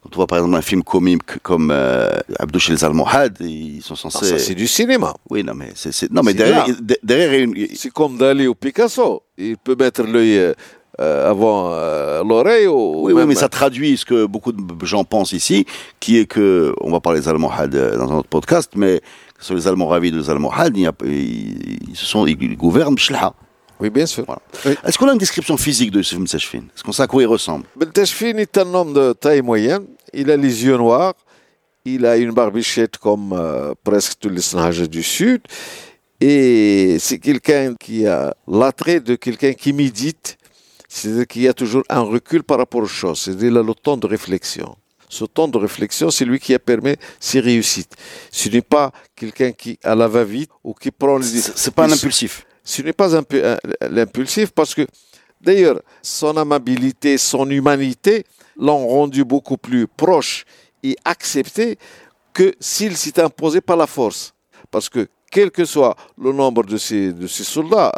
[0.02, 4.26] quand on voit par exemple un film comique comme euh, Abdou Al-Mohad, ils sont censés.
[4.26, 5.14] ça, c'est du cinéma.
[5.30, 6.66] Oui, non, mais, c'est, non, mais derrière,
[7.04, 7.68] derrière une...
[7.76, 9.24] C'est comme Dali ou Picasso.
[9.38, 10.54] Il peut mettre l'œil euh,
[11.02, 12.68] euh, avant euh, l'oreille.
[12.68, 15.66] Oui, oui, mais ça traduit ce que beaucoup de gens pensent ici,
[16.00, 19.02] qui est que, on va parler des Almohades dans un autre podcast, mais
[19.40, 20.90] sur les Allemands ravis les Almohades, ils,
[21.90, 23.34] ils, sont, ils gouvernent Bchlha.
[23.80, 24.26] Oui, bien sûr.
[24.84, 27.28] Est-ce qu'on a une description physique de Youssef Msachfin Est-ce qu'on sait à quoi il
[27.28, 27.66] ressemble?
[27.78, 29.86] Msachfin est un homme de taille moyenne.
[30.14, 31.14] Il a les yeux noirs.
[31.86, 35.42] Il a une barbichette comme euh, presque tous les snages du Sud.
[36.20, 40.38] Et c'est quelqu'un qui a l'attrait de quelqu'un qui médite.
[40.90, 43.22] C'est-à-dire qu'il y a toujours un recul par rapport aux choses.
[43.22, 44.76] C'est-à-dire le temps de réflexion.
[45.08, 47.96] Ce temps de réflexion, c'est lui qui a permis ses réussites.
[48.30, 51.26] Ce n'est pas quelqu'un qui à la va-vite ou qui prend les...
[51.26, 53.42] C'est pas un impulsif ce n'est pas peu
[53.90, 54.86] l'impulsif parce que
[55.42, 58.26] d'ailleurs son amabilité, son humanité
[58.58, 60.46] l'ont rendu beaucoup plus proche
[60.84, 61.80] et accepté
[62.32, 64.36] que s'il s'est imposé par la force.
[64.70, 67.92] Parce que quel que soit le nombre de ces, de ces soldats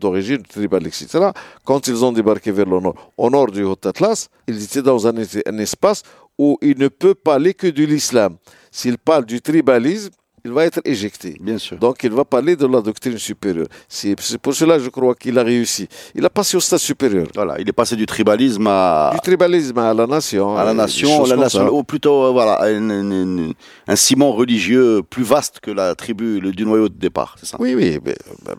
[0.00, 1.30] d'origine tribale, etc.,
[1.64, 5.14] quand ils ont débarqué vers le nord, au nord du Haut-Atlas, ils étaient dans un,
[5.14, 6.02] un, espace
[6.38, 8.36] où il ne peut parler que de l'islam.
[8.70, 10.10] S'il parle du tribalisme,
[10.46, 11.36] il va être éjecté.
[11.40, 11.76] Bien sûr.
[11.76, 13.66] Donc il va parler de la doctrine supérieure.
[13.88, 15.88] C'est pour cela, je crois qu'il a réussi.
[16.14, 17.26] Il a passé au stade supérieur.
[17.34, 19.10] Voilà, il est passé du tribalisme à...
[19.12, 20.56] Du tribalisme à la nation.
[20.56, 25.72] À la nation, la nation ou plutôt euh, voilà, un, ciment religieux plus vaste que
[25.72, 27.56] la tribu le, du noyau de départ, c'est ça?
[27.58, 27.98] Oui, oui.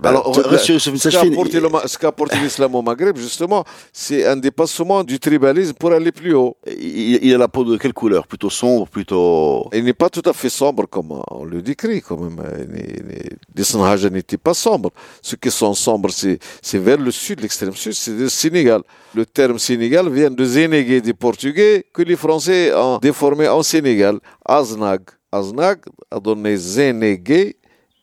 [0.04, 3.64] Alors, ce qu'a apporté l'islam au Maghreb, justement,
[3.94, 6.58] c'est un dépassement du tribalisme pour aller plus haut.
[6.68, 8.28] Il, il a la peau de quelle couleur?
[8.28, 9.70] Plutôt sombre, plutôt...
[9.74, 12.42] Il n'est pas tout à fait sombre, comme on le dit quand même.
[13.56, 14.92] Les sondages n'étaient pas sombres.
[15.22, 18.82] Ce qui sont sombres, c'est vers le sud, l'extrême sud, c'est le Sénégal.
[19.16, 24.20] Le terme Sénégal vient de Zénégué des Portugais que les Français ont déformé en Sénégal.
[24.46, 25.02] Aznag.
[25.32, 27.58] Aznag a donné Zénégué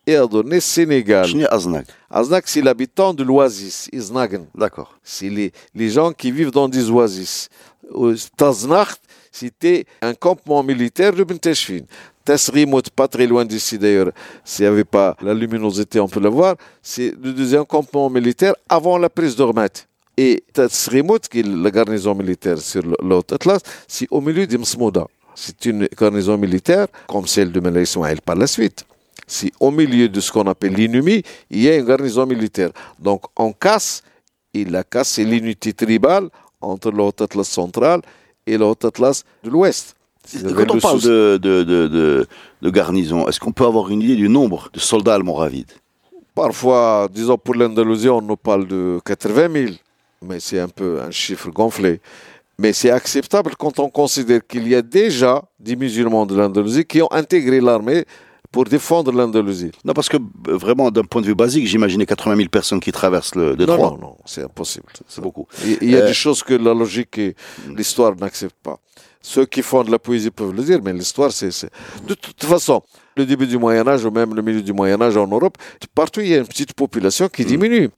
[0.07, 1.27] et a donné Sénégal.
[1.51, 4.47] Aznag Aznag, c'est l'habitant de l'oasis, Iznagen.
[4.55, 4.99] D'accord.
[5.03, 7.49] C'est les, les gens qui vivent dans des oasis.
[8.37, 9.01] Taznacht,
[9.31, 11.81] c'était un campement militaire de Benteshfin.
[12.25, 14.11] Tasrimut, pas très loin d'ici d'ailleurs,
[14.45, 18.55] s'il n'y avait pas la luminosité, on peut le voir, c'est le deuxième campement militaire
[18.69, 19.69] avant la prise d'Ormat.
[20.17, 25.07] Et Tasrimut, qui est la garnison militaire sur l'autre Atlas, c'est au milieu d'Imsmouda.
[25.35, 28.85] C'est une garnison militaire comme celle de Mela Ismail par la suite.
[29.27, 32.71] C'est au milieu de ce qu'on appelle l'ennemi, il y a une garnison militaire.
[32.99, 34.03] Donc on casse,
[34.55, 36.29] et la casse, c'est l'unité tribale
[36.61, 38.01] entre l'autre Atlas central
[38.47, 39.94] et l'autre Atlas de l'ouest.
[40.33, 42.27] Quand on parle de, de, de,
[42.63, 45.73] de, garnison, est-ce qu'on peut avoir une idée du nombre de soldats almoravides
[46.35, 49.73] Parfois, disons pour l'Andalousie, on nous parle de 80 000,
[50.23, 52.01] mais c'est un peu un chiffre gonflé.
[52.59, 57.03] Mais c'est acceptable quand on considère qu'il y a déjà des musulmans de l'Andalousie qui
[57.03, 58.05] ont intégré l'armée
[58.55, 59.73] pour défendre l'Andalousie.
[59.85, 62.93] Non, parce que euh, vraiment, d'un point de vue basique, j'imaginais 80 000 personnes qui
[62.93, 63.77] traversent le détroit.
[63.79, 64.87] Non, non, non, c'est impossible.
[65.09, 65.49] C'est beaucoup.
[65.83, 67.35] Il y a euh, des choses que la logique et
[67.77, 68.79] l'histoire n'acceptent pas.
[69.27, 71.49] Ceux qui font de la poésie peuvent le dire, mais l'histoire, c'est...
[72.07, 72.83] De toute façon,
[73.17, 75.57] le début du Moyen Âge ou même le milieu du Moyen Âge en Europe,
[75.95, 77.47] partout il y a une petite population qui mm.
[77.47, 77.89] diminue.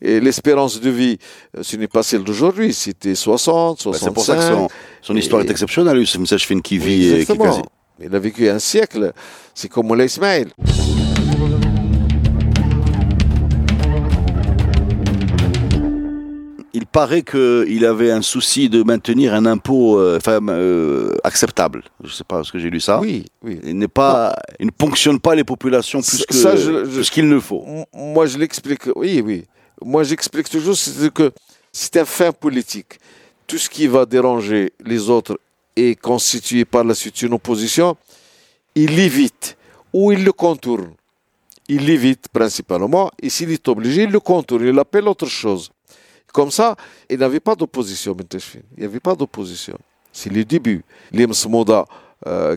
[0.00, 1.18] Et l'espérance de vie,
[1.56, 3.92] euh, ce n'est pas celle d'aujourd'hui, c'était 60, 65.
[3.92, 7.10] Bah, c'est pour ça que son, histoire est exceptionnelle, Youssef Msachfin qui vit...
[7.10, 7.38] et Qui...
[8.00, 9.12] Il a vécu un siècle,
[9.54, 10.48] c'est comme Moulay Ismail.
[16.92, 21.82] Paraît qu'il avait un souci de maintenir un impôt euh, euh, acceptable.
[22.00, 23.00] Je ne sais pas, ce que j'ai lu ça?
[23.00, 23.58] Oui, oui.
[23.64, 27.64] Il, n'est pas, il ne ponctionne pas les populations plus, que, ce qu'il ne faut.
[27.94, 28.82] Moi, je l'explique.
[28.94, 29.44] Oui, oui.
[29.84, 30.76] Moi, j'explique toujours
[31.14, 31.32] que
[31.72, 33.00] c'est un fin politique.
[33.46, 35.38] Tout ce qui va déranger les autres
[35.74, 37.96] et constituer par la suite une opposition,
[38.74, 39.56] il l'évite
[39.92, 40.92] ou il le contourne.
[41.68, 45.70] Il l'évite principalement et s'il est obligé, il le contourne, il appelle autre chose.
[46.32, 46.76] Comme ça,
[47.10, 48.16] il n'avait pas d'opposition,
[48.76, 49.76] Il n'y avait pas d'opposition.
[50.12, 50.82] C'est le début.
[51.12, 51.84] L'Imsmoda,
[52.26, 52.56] euh,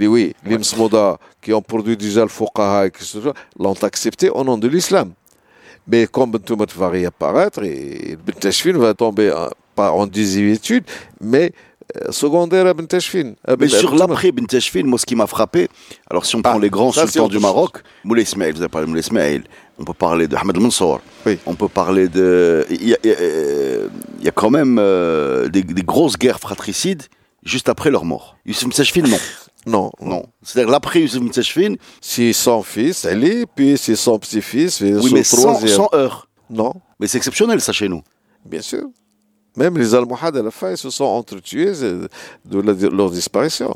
[0.00, 2.88] Oui, l'Imsmoda, qui ont produit déjà le Fuqaha,
[3.58, 5.12] l'ont accepté au nom de l'islam.
[5.86, 9.34] Mais comme Bentoumat va réapparaître, et Bentashfin va tomber
[9.74, 10.84] pas en désuétude,
[11.20, 11.52] mais
[12.10, 12.74] secondaire à.
[13.58, 15.68] Mais sur l'après Benteshfin, moi ce qui m'a frappé,
[16.10, 18.86] alors si on prend ah, les grands sultans du Maroc, Moulay Ismail, vous avez parlé
[18.86, 19.42] de Moulay Ismail,
[19.78, 21.38] on peut parler de Ahmed Mansour, oui.
[21.46, 22.66] on peut parler de...
[22.70, 27.02] Il y a, il y a quand même euh, des, des, grosses guerres fratricides
[27.44, 28.36] juste après leur mort.
[28.46, 29.18] Youssef Msachfin, non.
[29.64, 29.90] Non.
[30.00, 30.24] Non.
[30.42, 31.74] C'est-à-dire l'après Youssef Msachfin.
[32.00, 34.80] C'est son fils, Ali, puis c'est son petit-fils.
[34.80, 36.28] Oui, mais sans, sans heurts.
[36.50, 36.74] Non.
[37.00, 38.02] Mais c'est exceptionnel ça chez nous.
[38.44, 38.84] Bien sûr.
[39.56, 41.72] Même les Almohades, à la fin, ils se sont entretués
[42.44, 43.74] de, leur disparition.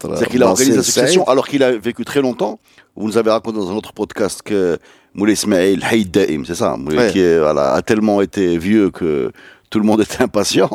[0.00, 2.58] C'est-à-dire qu'il a organisé la succession alors qu'il a vécu très longtemps.
[2.96, 4.78] Vous nous avez raconté dans un autre podcast que
[5.14, 9.32] Moulay Ismail Haïd Daim, c'est ça Moulay qui voilà, a tellement été vieux que
[9.70, 10.70] tout le monde était impatient.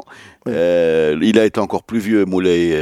[0.48, 2.74] Euh, il a été encore plus vieux Moulay.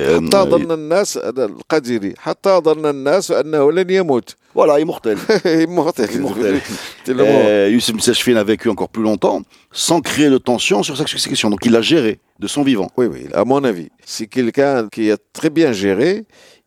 [4.53, 5.18] Voilà, immortel.
[5.45, 6.09] immortel.
[6.14, 6.62] immortel.
[7.09, 9.41] euh, Youssef Msachfin a vécu encore plus longtemps
[9.72, 11.49] sans créer de tension sur sa succession.
[11.49, 12.89] Donc il l'a géré de son vivant.
[12.97, 13.89] Oui, oui, à mon avis.
[14.05, 16.26] C'est quelqu'un qui a très bien géré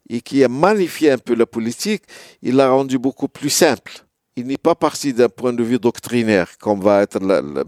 [0.09, 2.03] et qui a magnifié un peu la politique.
[2.42, 4.04] Il l'a rendu beaucoup plus simple.
[4.37, 7.64] Il n'est pas parti d'un point de vue doctrinaire, comme va être la, la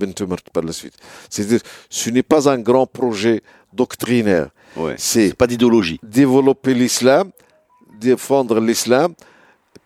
[0.53, 0.95] par la suite.
[1.31, 3.41] C'est-à-dire, ce n'est pas un grand projet
[3.73, 4.49] doctrinaire.
[4.77, 6.01] Ouais, c'est pas d'idéologie.
[6.03, 7.31] Développer l'islam,
[8.01, 9.15] défendre l'islam,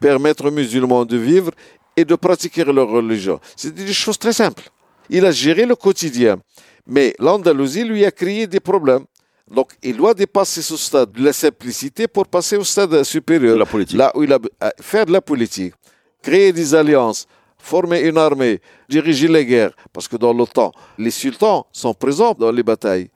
[0.01, 1.53] permettre aux musulmans de vivre
[1.97, 3.41] et de pratiquer leur religion.
[3.57, 4.71] C'est des choses très simples.
[5.11, 6.39] Il a géré le quotidien.
[6.87, 9.05] Mais l'Andalousie lui a créé des problèmes.
[9.51, 13.59] Donc, il doit dépasser ce stade de la simplicité pour passer au stade supérieur.
[13.59, 13.99] La politique.
[13.99, 14.39] Là où il a
[14.81, 15.75] faire de la politique,
[16.23, 17.27] créer des alliances,
[17.61, 19.73] former une armée, diriger les guerres.
[19.93, 23.11] Parce que dans l'OTAN, les sultans sont présents dans les batailles.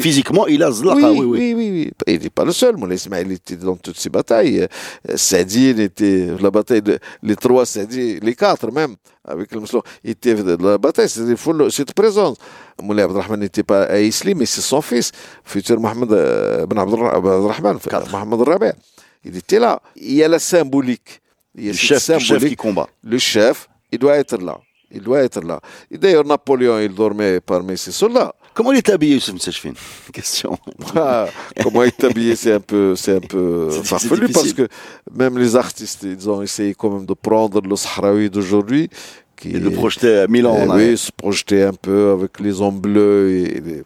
[0.00, 1.70] physiquement, il a Zlaka, oui, oui, oui.
[1.72, 2.76] oui, Il n'est pas le seul.
[2.76, 4.60] Moulay Ismail était dans toutes ces batailles.
[5.08, 9.82] Euh, Sadine était, la bataille de, les trois Sadine, les quatre même, avec le musulman,
[10.04, 11.08] était dans la bataille.
[11.08, 11.36] C'était
[11.70, 12.36] cette présence.
[12.82, 15.12] Moulay Abdelrahman n'était pas à Isli, mais c'est son fils,
[15.44, 17.78] futur Mohamed euh, Ben Abdelrahman,
[18.10, 18.70] Mohamed Rabi.
[19.24, 19.80] Il était là.
[19.94, 21.22] Il y a la symbolique
[21.56, 22.88] il y a le chef, le chef qui combat.
[23.02, 24.58] Le chef, il doit être là.
[24.90, 25.60] Il doit être là.
[25.90, 28.34] Et d'ailleurs, Napoléon, il dormait parmi ses soldats.
[28.54, 29.72] Comment il est habillé, Youssef Msachfin
[30.12, 30.58] Question.
[30.94, 31.26] Ah,
[31.62, 34.68] comment il est habillé, c'est un peu, c'est un peu farfelu parce que
[35.10, 38.90] même les artistes, ils ont essayé quand même de prendre le Sahraoui d'aujourd'hui.
[39.36, 40.56] Qui et de le projeter à Milan.
[40.64, 43.82] Eh oui, se projeter un peu avec les hommes bleus et les,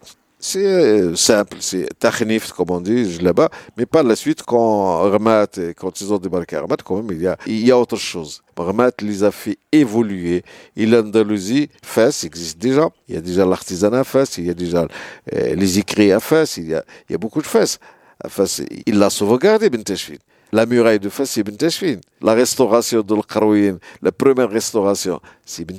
[0.46, 3.48] c'est euh, simple, c'est Tachnif, comme on dit là-bas.
[3.76, 7.20] Mais par la suite, quand Ramat, quand ils ont débarqué à Ramat, quand même, il
[7.20, 8.42] y a, il y a autre chose.
[8.56, 10.44] Ramat les a fait évoluer.
[10.76, 12.88] Et l'Andalousie, Fès existe déjà.
[13.08, 14.86] Il y a déjà l'artisanat à Fès, il y a déjà
[15.34, 17.80] euh, les écrits à Fès, il y a, il y a beaucoup de Fès.
[18.28, 19.82] Fès il l'a sauvegardé, Ben
[20.52, 21.56] la muraille de Fès, c'est Ibn
[22.22, 25.76] La restauration de l'Qarouin, la première restauration, c'est Ibn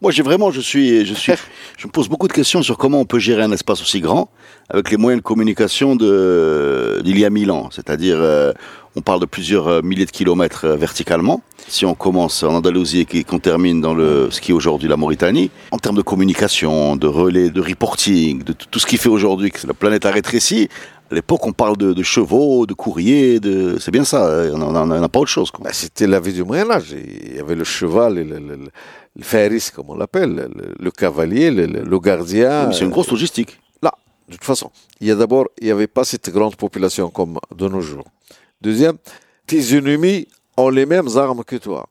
[0.00, 1.32] Moi, j'ai vraiment, je suis, je suis,
[1.76, 4.30] je me pose beaucoup de questions sur comment on peut gérer un espace aussi grand
[4.68, 7.70] avec les moyens de communication d'il y a mille ans.
[7.72, 8.52] C'est-à-dire, euh,
[8.94, 11.42] on parle de plusieurs euh, milliers de kilomètres euh, verticalement.
[11.68, 14.96] Si on commence en Andalousie et qu'on termine dans le, ce qui est aujourd'hui la
[14.96, 19.50] Mauritanie, en termes de communication, de relais, de reporting, de tout ce qui fait aujourd'hui
[19.50, 20.68] que la planète a rétréci,
[21.10, 23.78] à l'époque, on parle de, chevaux, de courriers, de...
[23.78, 25.50] c'est bien ça, on n'a pas autre chose.
[25.60, 26.92] Bah, c'était la vie du Moyen-Âge.
[26.92, 28.58] Il y avait le cheval, et le, le,
[29.16, 30.48] le comme on l'appelle,
[30.78, 32.70] le, cavalier, le, gardien.
[32.72, 33.58] c'est une grosse logistique.
[33.82, 33.92] Là,
[34.28, 37.38] de toute façon, il y a d'abord, il n'y avait pas cette grande population comme
[37.56, 38.04] de nos jours.
[38.60, 38.98] Deuxième,
[39.46, 41.86] tes ennemis ont les mêmes armes que toi.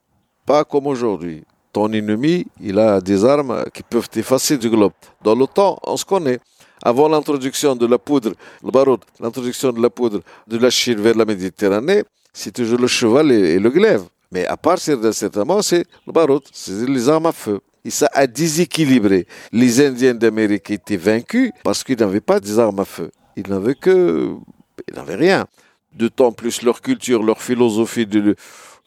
[0.46, 1.44] Pas comme aujourd'hui.
[1.74, 4.94] Ton ennemi, il a des armes qui peuvent effacer du globe.
[5.24, 6.40] Dans le temps, on se connaît
[6.84, 11.16] avant l'introduction de la poudre, le baroud, l'introduction de la poudre de la Chine vers
[11.16, 12.04] la Méditerranée,
[12.34, 14.04] c'est toujours le cheval et, le glaive.
[14.32, 17.60] Mais à partir d'un certain moment, c'est le baroud, c'est les armes à feu.
[17.86, 19.26] Et ça a déséquilibré.
[19.52, 23.12] Les Indiens d'Amérique étaient vaincus parce qu'ils n'avaient pas des armes à feu.
[23.38, 24.36] Ils n'avaient que,
[24.88, 25.46] ils n'avaient rien.
[25.94, 28.08] D'autant plus leur culture, leur philosophie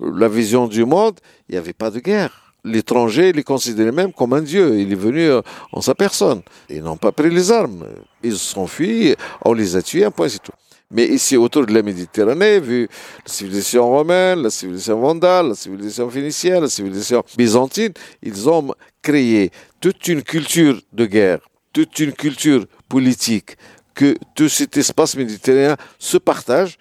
[0.00, 1.18] la vision du monde,
[1.48, 4.78] il n'y avait pas de guerre l'étranger les considérait même comme un dieu.
[4.78, 5.42] Il est venu euh,
[5.72, 6.42] en sa personne.
[6.68, 7.86] Ils n'ont pas pris les armes.
[8.22, 10.52] Ils se sont fuis, on les a tués, un point, c'est tout.
[10.92, 12.88] Mais ici, autour de la Méditerranée, vu
[13.24, 17.92] la civilisation romaine, la civilisation vandale, la civilisation phénicienne, la civilisation byzantine,
[18.22, 21.38] ils ont créé toute une culture de guerre,
[21.72, 23.56] toute une culture politique,
[23.94, 26.76] que tout cet espace méditerranéen se partage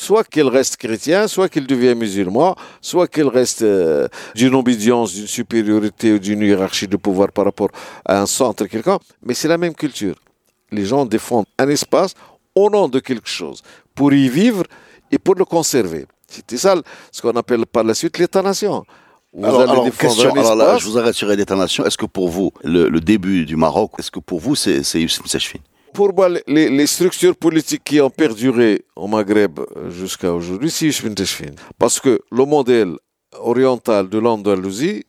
[0.00, 5.26] soit qu'il reste chrétien, soit qu'il devienne musulman, soit qu'il reste euh, d'une obédience, d'une
[5.26, 7.68] supériorité ou d'une hiérarchie de pouvoir par rapport
[8.06, 10.16] à un centre quelqu'un, mais c'est la même culture.
[10.72, 12.14] Les gens défendent un espace
[12.54, 13.62] au nom de quelque chose,
[13.94, 14.64] pour y vivre
[15.12, 16.06] et pour le conserver.
[16.26, 16.74] C'était ça
[17.12, 18.84] ce qu'on appelle par la suite l'État-nation.
[19.42, 21.84] alors, question, alors là, je vous arrête sur l'État-nation.
[21.84, 25.60] Est-ce que pour vous, le, début du Maroc, est-ce que pour vous, c'est Youssef Msachfin
[25.92, 30.90] Pour moi, les, structures politiques qui ont perduré au Maghreb euh, jusqu'à aujourd'hui, c'est.
[31.78, 32.94] Parce que le modèle
[33.38, 35.04] oriental de l'Andalousie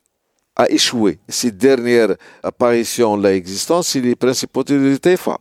[0.56, 1.18] a échoué.
[1.28, 5.38] Cette dernière apparition, l'existence, c'est les principautés de l'Itaïfa.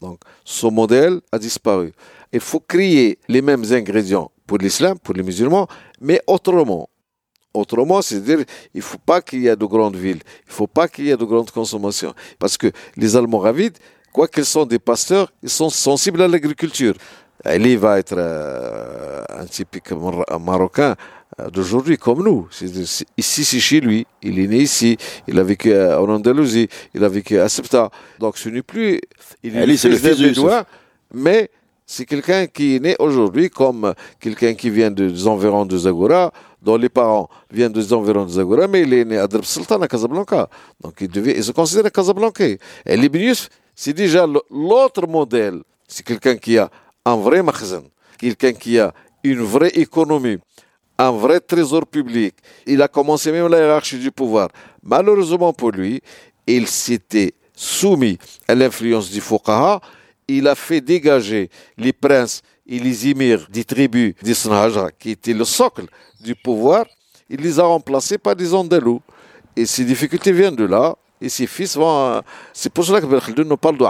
[0.00, 1.92] Donc, ce modèle a disparu.
[2.32, 5.66] Il faut créer les mêmes ingrédients pour l'islam, pour les musulmans,
[6.00, 6.88] mais autrement.
[7.54, 10.66] Autrement, c'est-à-dire, il ne faut pas qu'il y ait de grandes villes, il ne faut
[10.66, 12.14] pas qu'il y ait de grandes consommations.
[12.38, 13.78] Parce que les Almoravides,
[14.18, 16.94] quoi qu'ils soient des pasteurs, ils sont sensibles à l'agriculture.
[17.44, 19.92] Ali va être euh, un typique
[20.40, 20.96] marocain
[21.38, 22.48] euh, d'aujourd'hui comme nous.
[23.16, 24.04] Ici, c'est chez lui.
[24.20, 24.96] Il est né ici.
[25.28, 26.68] Il a vécu en Andalousie.
[26.94, 27.90] Il a vécu à Septa.
[28.18, 29.00] Donc, ce n'est plus.
[29.44, 30.40] Il est Ali, c'est le fils
[31.14, 31.48] mais
[31.86, 36.76] c'est quelqu'un qui est né aujourd'hui comme quelqu'un qui vient des environs de Zagora, dont
[36.76, 39.88] les parents viennent des environs de Zagora, mais il est né à Drb Sultan, à
[39.88, 40.50] Casablanca.
[40.82, 42.44] Donc il, devait, il se considère Casablanca.
[42.44, 43.48] Et Libnius,
[43.80, 45.62] c'est déjà l'autre modèle.
[45.86, 46.68] C'est quelqu'un qui a
[47.04, 47.84] un vrai magasin,
[48.18, 50.38] quelqu'un qui a une vraie économie,
[50.98, 52.34] un vrai trésor public.
[52.66, 54.48] Il a commencé même la hiérarchie du pouvoir.
[54.82, 56.02] Malheureusement pour lui,
[56.44, 58.18] il s'était soumis
[58.48, 59.80] à l'influence du Fuqaha
[60.26, 65.44] il a fait dégager les princes et les émirs des tribus d'Isnahajra, qui étaient le
[65.44, 65.86] socle
[66.20, 66.84] du pouvoir,
[67.30, 69.00] il les a remplacés par des Andalous.
[69.56, 72.22] Et ces difficultés viennent de là, et ses fils vont...
[72.52, 73.84] C'est pour cela que nous parle de.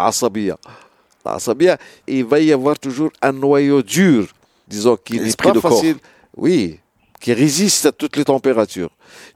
[1.24, 4.28] Asabiya, il va y avoir toujours un noyau dur,
[4.66, 5.96] disons, qui n'est pas facile.
[6.36, 6.80] Oui,
[7.20, 8.90] qui résiste à toutes les températures.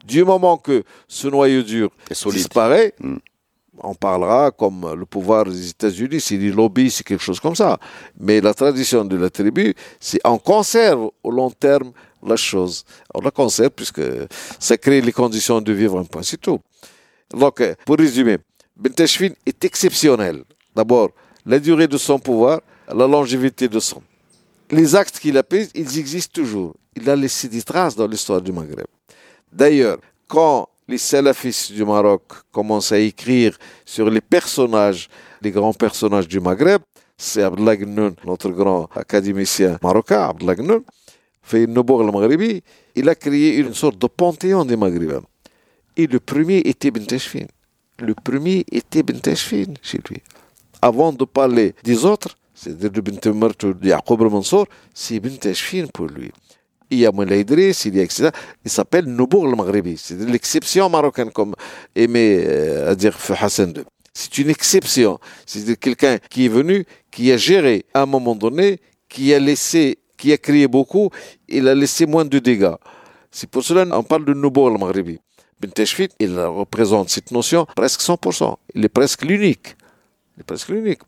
[0.04, 1.90] Du moment que ce noyau dur
[2.30, 3.16] disparaît, hmm
[3.78, 7.78] on parlera comme le pouvoir des États-Unis, c'est des lobbies, c'est quelque chose comme ça.
[8.18, 12.84] Mais la tradition de la tribu, c'est on conserve au long terme la chose.
[13.14, 14.02] On la conserve puisque
[14.58, 16.60] ça crée les conditions de vivre un point, c'est tout.
[17.32, 18.38] Donc, pour résumer,
[18.76, 20.44] Benteshfin est exceptionnel.
[20.74, 21.10] D'abord,
[21.44, 24.02] la durée de son pouvoir, la longévité de son.
[24.70, 26.74] Les actes qu'il a pris, ils existent toujours.
[26.96, 28.86] Il a laissé des traces dans l'histoire du Maghreb.
[29.52, 35.08] D'ailleurs, quand les salafistes du Maroc commencent à écrire sur les personnages,
[35.40, 36.82] les grands personnages du Maghreb.
[37.16, 40.82] C'est Abdellah Gnoun, notre grand académicien marocain, Abdellah Gnoun,
[41.42, 42.60] fait le
[42.94, 45.22] il a créé une sorte de panthéon des Maghrébins.
[45.96, 47.04] Et le premier était Ben.
[47.98, 50.22] Le premier était Ben Tashfin chez lui.
[50.80, 54.22] Avant de parler des autres, c'est-à-dire de Ben Temert ou de Yaqub
[54.94, 55.38] c'est Ben
[55.92, 56.32] pour lui
[56.92, 58.30] il y a Moulay il y a etc.
[58.64, 59.96] Il s'appelle Noubour le Maghribi.
[59.96, 61.54] C'est l'exception marocaine, comme
[61.96, 63.84] aimait euh, à dire Hassan II.
[64.12, 65.18] C'est une exception.
[65.46, 68.78] C'est quelqu'un qui est venu, qui a géré à un moment donné,
[69.08, 71.08] qui a laissé, qui a créé beaucoup,
[71.48, 72.76] il a laissé moins de dégâts.
[73.30, 75.18] C'est pour cela qu'on parle de Noubour le Maghribi.
[76.18, 78.56] Il représente cette notion presque 100%.
[78.74, 79.76] Il est presque l'unique.
[80.36, 81.00] Il est presque l'unique.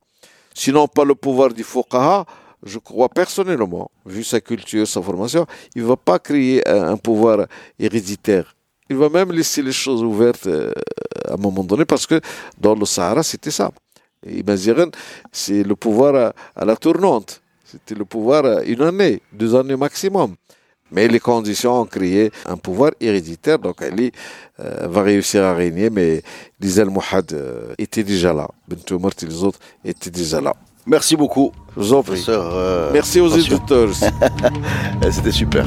[0.54, 2.24] Sinon, pas le pouvoir du Fuqaha,
[2.64, 7.46] je crois personnellement, vu sa culture, sa formation, il ne va pas créer un, pouvoir
[7.78, 8.54] héréditaire.
[8.88, 10.72] Il va même laisser les choses ouvertes euh,
[11.28, 12.20] à un moment donné parce que
[12.58, 13.70] dans le Sahara, c'était ça.
[14.26, 14.90] Imaziren,
[15.32, 17.42] c'est le pouvoir à, la tournante.
[17.64, 20.34] C'était le pouvoir à une année, deux années maximum.
[20.94, 24.12] Mais les conditions ont créé un pouvoir héréditaire, donc Ali
[24.60, 26.22] euh, va réussir à régner, mais
[26.60, 28.48] les Al-Muhad euh, étaient déjà là.
[28.68, 30.54] Bentou et les autres étaient déjà là.
[30.86, 31.50] Merci beaucoup.
[31.76, 32.24] Je vous en prie.
[32.28, 33.90] Euh, Merci aux éditeurs.
[35.10, 35.66] C'était super.